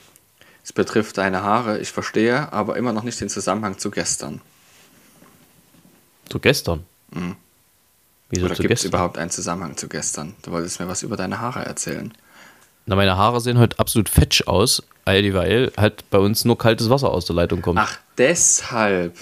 [0.65, 4.41] Es betrifft deine Haare, ich verstehe, aber immer noch nicht den Zusammenhang zu gestern.
[6.29, 6.85] Zu gestern.
[8.31, 10.35] Wieso Oder zu gibt es überhaupt einen Zusammenhang zu gestern?
[10.43, 12.13] Du wolltest mir was über deine Haare erzählen.
[12.89, 16.89] Na, meine Haare sehen heute absolut fetsch aus, all weil halt bei uns nur kaltes
[16.89, 17.79] Wasser aus der Leitung kommt.
[17.79, 19.15] Ach, deshalb.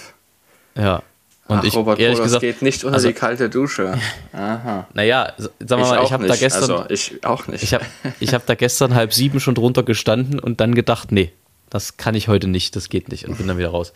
[0.73, 1.03] Ja.
[1.49, 3.99] Und Ach, ich, Robert ehrlich das gesagt, geht nicht unter also- die kalte Dusche.
[4.31, 4.87] Aha.
[4.93, 7.61] naja, sagen wir mal, ich habe da gestern, Also, ich auch nicht.
[7.61, 7.85] ich habe
[8.21, 11.33] ich hab da gestern halb sieben schon drunter gestanden und dann gedacht, nee,
[11.69, 13.91] das kann ich heute nicht, das geht nicht und bin dann wieder raus.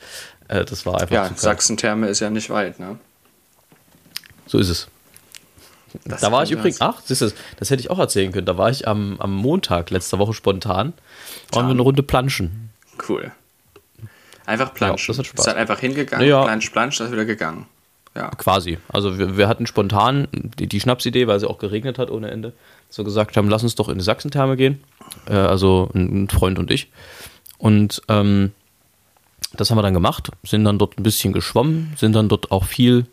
[0.49, 1.31] Äh, das war einfach ja.
[1.33, 2.99] Sachsen-Therme ist ja nicht weit, ne?
[4.47, 4.87] So ist es.
[6.05, 8.45] Das Da war ich übrigens, ach, siehst du, das hätte ich auch erzählen können.
[8.45, 10.93] Da war ich am, am Montag letzter Woche spontan,
[11.51, 12.69] waren wir eine Runde planschen.
[13.07, 13.31] Cool.
[14.45, 15.07] Einfach planschen.
[15.07, 15.39] das hat Spaß.
[15.41, 16.43] Ist halt einfach hingegangen, Ja.
[16.43, 17.65] plansch, plansch, das ist wieder gegangen.
[18.15, 18.29] Ja.
[18.31, 18.77] Quasi.
[18.89, 22.53] Also wir, wir hatten spontan die, die Schnapsidee, weil es auch geregnet hat ohne Ende,
[22.89, 24.83] so gesagt haben, lass uns doch in die Sachsentherme gehen.
[25.27, 26.91] Äh, also ein, ein Freund und ich.
[27.57, 28.51] Und ähm,
[29.53, 32.65] das haben wir dann gemacht, sind dann dort ein bisschen geschwommen, sind dann dort auch
[32.65, 33.05] viel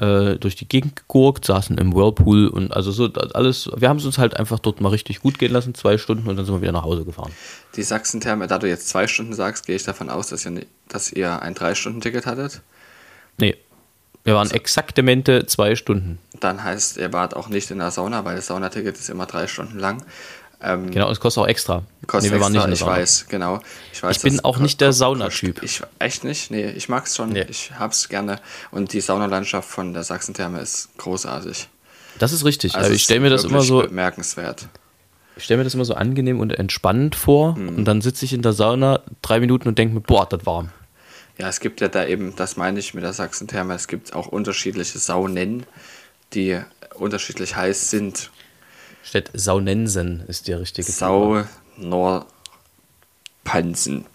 [0.00, 3.70] äh, durch die Gegend gegurkt, saßen im Whirlpool und also so alles.
[3.76, 6.36] Wir haben es uns halt einfach dort mal richtig gut gehen lassen, zwei Stunden und
[6.36, 7.32] dann sind wir wieder nach Hause gefahren.
[7.76, 11.12] Die Sachsen-Therme, da du jetzt zwei Stunden sagst, gehe ich davon aus, dass ihr, dass
[11.12, 12.62] ihr ein Drei-Stunden-Ticket hattet.
[13.36, 13.56] Nee,
[14.24, 16.18] wir waren exaktamente zwei Stunden.
[16.40, 19.46] Dann heißt, ihr wart auch nicht in der Sauna, weil das Saunaticket ist immer drei
[19.46, 20.02] Stunden lang.
[20.62, 21.82] Ähm, Genau, es kostet auch extra.
[22.10, 23.60] Kostet Nee, wir waren extra, nicht ich weiß, genau.
[23.92, 25.62] Ich, weiß, Ich bin auch nicht der Saunatyp.
[25.62, 26.50] Ich, echt nicht?
[26.50, 27.28] Nee, ich mag es schon.
[27.28, 27.46] Nee.
[27.48, 28.40] Ich hab's gerne.
[28.72, 31.68] Und die Saunalandschaft von der Sachsentherme ist großartig.
[32.18, 32.74] Das ist richtig.
[32.74, 34.66] Also ich stelle mir das immer so, bemerkenswert.
[35.36, 37.68] ich stelle mir das immer so angenehm und entspannend vor Mhm.
[37.76, 40.70] und dann sitze ich in der Sauna drei Minuten und denke mir, boah, das warm.
[41.38, 44.26] Ja, es gibt ja da eben, das meine ich mit der Sachsentherme, es gibt auch
[44.26, 45.64] unterschiedliche Saunen,
[46.34, 46.60] die
[46.96, 48.30] unterschiedlich heiß sind.
[49.04, 50.90] Statt Saunensen ist der richtige.
[50.90, 51.44] Sau
[53.44, 54.06] Pansen.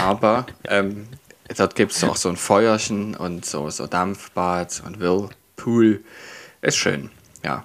[0.00, 1.08] Aber ähm,
[1.56, 6.00] dort gibt es auch so ein Feuerchen und so, so Dampfbad und Whirlpool.
[6.60, 7.10] Ist schön,
[7.44, 7.64] ja.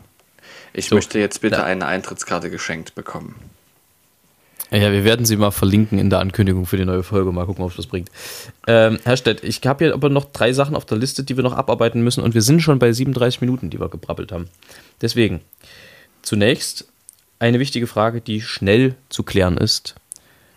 [0.74, 1.64] Ich So, möchte jetzt bitte ja.
[1.64, 3.36] eine Eintrittskarte geschenkt bekommen.
[4.70, 7.32] Ja, wir werden sie mal verlinken in der Ankündigung für die neue Folge.
[7.32, 8.12] Mal gucken, ob es was bringt.
[8.68, 11.44] Ähm, Herr Stett, ich habe hier aber noch drei Sachen auf der Liste, die wir
[11.44, 14.50] noch abarbeiten müssen und wir sind schon bei 37 Minuten, die wir gebrabbelt haben.
[15.02, 15.40] Deswegen,
[16.22, 16.86] zunächst
[17.40, 19.96] eine wichtige Frage, die schnell zu klären ist.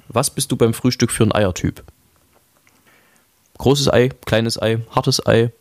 [0.09, 1.83] Was bist du beim Frühstück für ein Eiertyp?
[3.59, 5.53] Großes Ei, kleines Ei, hartes Ei,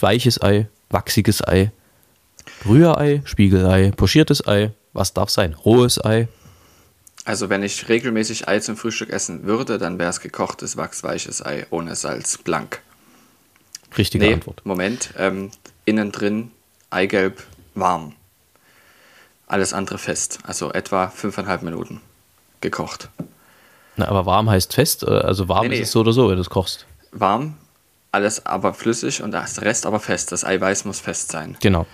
[0.00, 1.70] weiches Ei, wachsiges Ei,
[2.66, 5.54] Rührei, Spiegelei, pochiertes Ei, was darf sein?
[5.54, 6.26] Rohes Ei,
[7.24, 11.66] Also wenn ich regelmäßig Ei zum Frühstück essen würde, dann wäre es gekochtes, wachsweiches Ei
[11.70, 12.82] ohne Salz, blank.
[13.96, 14.62] Richtige Nee, Antwort.
[14.64, 15.14] Moment.
[15.16, 15.50] Ähm,
[15.84, 16.50] innen drin
[16.90, 17.44] Eigelb
[17.74, 18.14] warm.
[19.52, 20.38] Alles andere fest.
[20.44, 22.00] Also etwa fünfeinhalb Minuten
[22.62, 23.08] gekocht.
[23.96, 25.80] Na, aber warm heißt fest, äh, also warm Nee, nee.
[25.80, 26.86] ist es so oder so, wenn du es kochst.
[27.12, 27.56] Warm,
[28.12, 30.32] alles aber flüssig und das Rest aber fest.
[30.32, 31.56] Das Eiweiß muss fest sein.
[31.60, 31.86] Genau.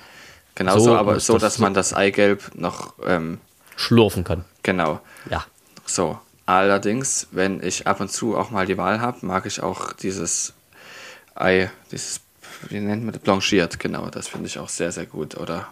[0.55, 3.39] Genauso, So aber so, das dass so- man das Eigelb noch, ähm,
[3.77, 4.45] Schlurfen kann.
[4.63, 5.01] genau,
[5.31, 5.45] Ja.
[5.85, 6.19] so.
[6.47, 10.55] Allerdings, wenn ich ab und zu auch mal die Wahl habe, mag ich auch dieses
[11.35, 12.21] Ei, dieses,
[12.69, 13.23] wie nennt man das?
[13.23, 15.37] Blanchiert, genau, das finde ich auch sehr, sehr gut.
[15.37, 15.67] Oder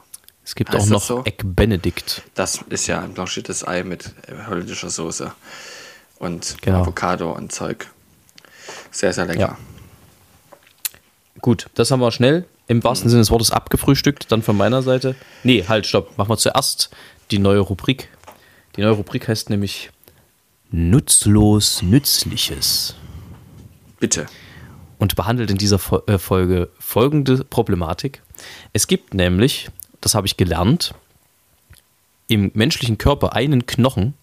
[0.47, 1.25] Es gibt Heißt auch noch so?
[1.25, 2.23] Egg Benedict.
[2.35, 4.15] Das ist ja ein blanchiertes Ei mit
[4.49, 5.33] holländischer Soße
[6.21, 6.83] und Genau.
[6.83, 7.89] Avocado und Zeug.
[8.93, 9.41] Sehr, sehr lecker.
[9.41, 9.59] Ja.
[11.41, 14.31] Gut, das haben wir schnell im wahrsten Sinne des Wortes abgefrühstückt.
[14.31, 15.17] Dann von meiner Seite.
[15.43, 16.17] Nee, halt, stopp.
[16.17, 16.91] Machen wir zuerst
[17.33, 18.09] die neue Rubrik.
[18.77, 19.91] Die neue Rubrik heißt nämlich
[20.71, 22.95] Nutzlos Nützliches.
[23.99, 24.27] Bitte.
[24.99, 28.23] und behandelt in dieser äh, Folge folgende Problematik.
[28.73, 29.69] Es gibt nämlich,
[30.01, 30.95] das habe ich gelernt,
[32.29, 34.15] im menschlichen Körper einen Knochen,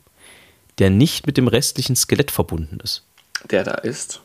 [0.79, 3.03] der nicht mit dem restlichen Skelett verbunden ist.
[3.49, 4.21] Der da ist.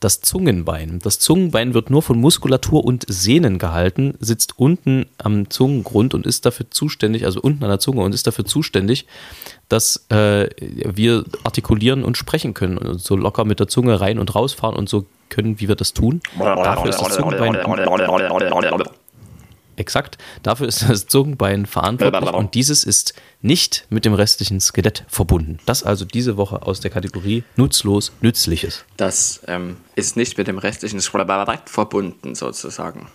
[0.00, 0.98] Das Zungenbein.
[1.00, 6.44] Das Zungenbein wird nur von Muskulatur und Sehnen gehalten, sitzt unten am Zungengrund und ist
[6.44, 9.06] dafür zuständig, also unten an der Zunge und ist dafür zuständig,
[9.68, 14.34] dass äh, wir artikulieren und sprechen können und so locker mit der Zunge rein und
[14.34, 16.20] rausfahren und so können, wie wir das tun.
[16.36, 17.54] Dafür ist das Zungenbein.
[19.82, 20.16] Exakt.
[20.44, 25.58] Dafür ist das Zungenbein verantwortlich und dieses ist nicht mit dem restlichen Skelett verbunden.
[25.66, 28.84] Das also diese Woche aus der Kategorie nutzlos Nützliches.
[28.96, 33.08] Das ähm, ist nicht mit dem restlichen verbunden, sozusagen.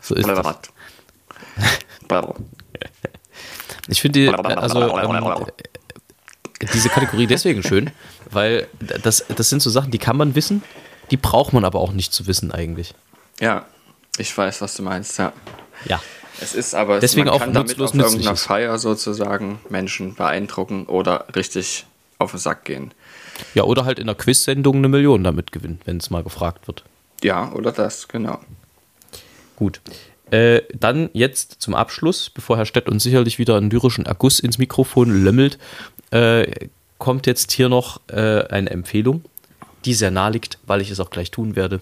[0.00, 0.46] So ist das.
[3.88, 5.46] Ich finde die, also ähm,
[6.72, 7.90] diese Kategorie deswegen schön,
[8.30, 8.68] weil
[9.02, 10.62] das, das sind so Sachen, die kann man wissen,
[11.10, 12.94] die braucht man aber auch nicht zu wissen eigentlich.
[13.40, 13.66] Ja,
[14.18, 15.32] ich weiß, was du meinst, ja.
[15.86, 16.00] Ja.
[16.40, 18.36] Es ist aber, Deswegen man auch kann damit nutzlos auf irgendeiner.
[18.36, 21.86] Feier sozusagen Menschen beeindrucken oder richtig
[22.18, 22.92] auf den Sack gehen.
[23.54, 26.84] Ja, oder halt in einer Quiz-Sendung eine Million damit gewinnen, wenn es mal gefragt wird.
[27.22, 28.40] Ja, oder das, genau.
[29.56, 29.80] Gut.
[30.30, 34.58] Äh, dann jetzt zum Abschluss, bevor Herr Stett uns sicherlich wieder einen lyrischen Erguss ins
[34.58, 35.58] Mikrofon lömmelt,
[36.10, 36.68] äh,
[36.98, 39.24] kommt jetzt hier noch äh, eine Empfehlung,
[39.84, 41.80] die sehr nahe liegt, weil ich es auch gleich tun werde.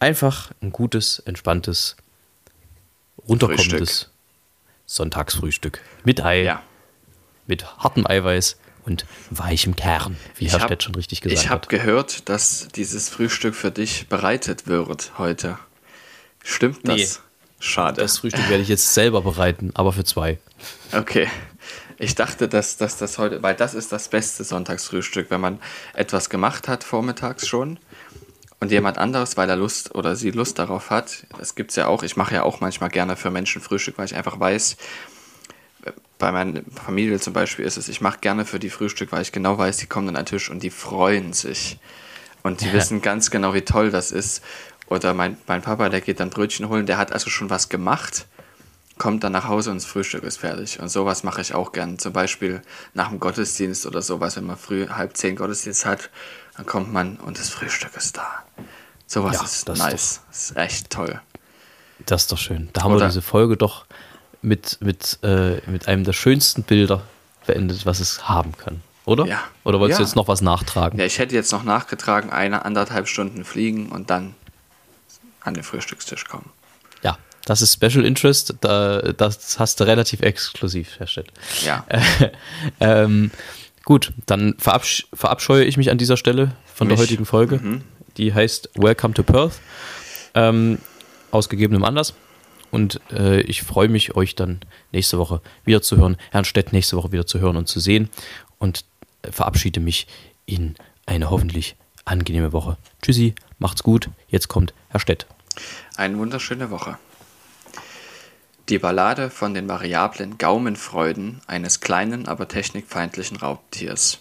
[0.00, 1.96] Einfach ein gutes, entspanntes,
[3.28, 4.10] runterkommendes
[4.86, 6.62] Sonntagsfrühstück mit Ei, Ja.
[7.46, 8.56] mit hartem Eiweiß
[8.86, 11.68] und weichem Kern, wie Ich Herr Stett schon richtig gesagt Ich habe hat.
[11.68, 15.58] gehört, dass dieses Frühstück für dich bereitet wird heute.
[16.42, 16.96] Stimmt das?
[16.96, 17.08] Nee.
[17.62, 18.00] Schade.
[18.00, 20.38] Das Frühstück werde ich jetzt selber bereiten, aber für zwei.
[20.92, 21.28] Okay.
[21.98, 25.60] Ich dachte, dass, dass das heute, weil das ist das beste Sonntagsfrühstück, wenn man
[25.92, 27.78] etwas gemacht hat vormittags schon
[28.60, 31.86] und jemand anderes, weil er Lust oder sie Lust darauf hat, das gibt es ja
[31.86, 32.02] auch.
[32.02, 34.76] Ich mache ja auch manchmal gerne für Menschen Frühstück, weil ich einfach weiß,
[36.18, 39.32] bei meiner Familie zum Beispiel ist es, ich mache gerne für die Frühstück, weil ich
[39.32, 41.78] genau weiß, die kommen an den Tisch und die freuen sich.
[42.42, 42.72] Und die Ja.
[42.74, 44.42] wissen ganz genau, wie toll das ist.
[44.88, 48.26] Oder mein, mein Papa, der geht dann Brötchen holen, der hat also schon was gemacht,
[48.98, 50.80] kommt dann nach Hause und das Frühstück ist fertig.
[50.80, 51.98] Und sowas mache ich auch gern.
[51.98, 52.60] Zum Beispiel
[52.92, 56.10] nach dem Gottesdienst oder sowas, wenn man früh halb zehn Gottesdienst hat,
[56.60, 58.44] dann kommt man und das Frühstück ist da.
[59.06, 60.20] Sowas Ja, ist das ist nice.
[60.28, 61.18] Das ist echt toll.
[62.04, 62.68] Das ist doch schön.
[62.74, 63.86] Da haben Oder- wir diese Folge doch
[64.42, 67.02] mit, mit, äh, mit einem der schönsten Bilder
[67.46, 68.82] beendet, was es haben kann.
[69.06, 69.24] Oder?
[69.24, 69.42] Ja.
[69.64, 70.06] Oder wolltest du Ja.
[70.08, 70.98] jetzt noch was nachtragen?
[70.98, 74.34] Ja, ich hätte jetzt noch nachgetragen, eine anderthalb Stunden fliegen und dann
[75.40, 76.50] an den Frühstückstisch kommen.
[77.02, 78.54] Ja, das ist Special Interest.
[78.60, 81.28] Da, das hast du relativ exklusiv, Herr Stett.
[81.62, 81.86] Ja.
[82.80, 83.30] Ähm,
[83.84, 87.06] gut, dann verabsch verabscheue ich mich an dieser Stelle von der Mich.
[87.06, 87.82] heutigen Folge.
[88.16, 89.60] Die heißt Welcome to Perth.
[90.34, 90.78] Ähm,
[91.30, 92.14] aus gegebenem Anlass.
[92.70, 94.60] Und äh, ich freue mich, euch dann
[94.92, 98.10] nächste Woche wieder zu hören, Herrn Stett nächste Woche wieder zu hören und zu sehen.
[98.58, 98.84] Und
[99.22, 100.06] äh, verabschiede mich
[100.46, 100.76] in
[101.06, 102.76] eine hoffentlich angenehme Woche.
[103.02, 104.08] Tschüssi, macht's gut.
[104.28, 105.26] Jetzt kommt Herr Stett.
[105.96, 106.96] Eine wunderschöne Woche.
[108.70, 114.20] Die Ballade von den variablen Gaumenfreuden eines kleinen, aber technikfeindlichen Raubtiers.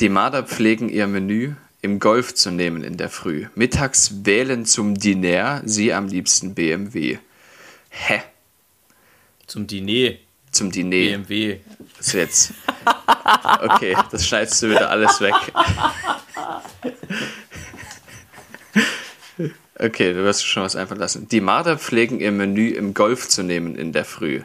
[0.00, 1.52] Die Marder pflegen ihr Menü
[1.82, 3.46] im Golf zu nehmen in der Früh.
[3.54, 7.18] Mittags wählen zum Diner sie am liebsten BMW.
[7.90, 8.22] Hä?
[9.46, 10.14] Zum Diner.
[10.50, 11.18] Zum Diner.
[11.18, 11.60] BMW.
[11.98, 12.54] Das jetzt.
[13.60, 15.34] Okay, das schneidest du wieder alles weg.
[19.76, 21.26] Okay, du wirst schon was einfallen lassen.
[21.28, 24.42] Die Marder pflegen ihr Menü im Golf zu nehmen in der Früh.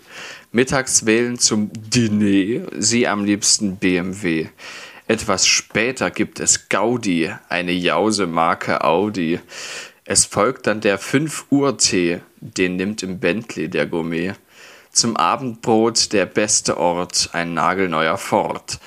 [0.51, 4.47] Mittags wählen zum Diner sie am liebsten BMW.
[5.07, 9.39] Etwas später gibt es Gaudi, eine Jause-Marke Audi.
[10.03, 14.33] Es folgt dann der 5 Uhr Tee, den nimmt im Bentley der Gourmet.
[14.91, 18.79] Zum Abendbrot der beste Ort, ein nagelneuer Ford.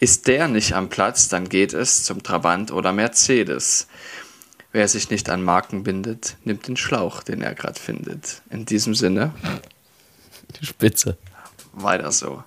[0.00, 3.86] Ist der nicht am Platz, dann geht es zum Trabant oder Mercedes.
[4.72, 8.42] Wer sich nicht an Marken bindet, nimmt den Schlauch, den er gerade findet.
[8.50, 9.32] In diesem Sinne,
[10.60, 11.16] Spitze.
[11.72, 12.42] weiter so.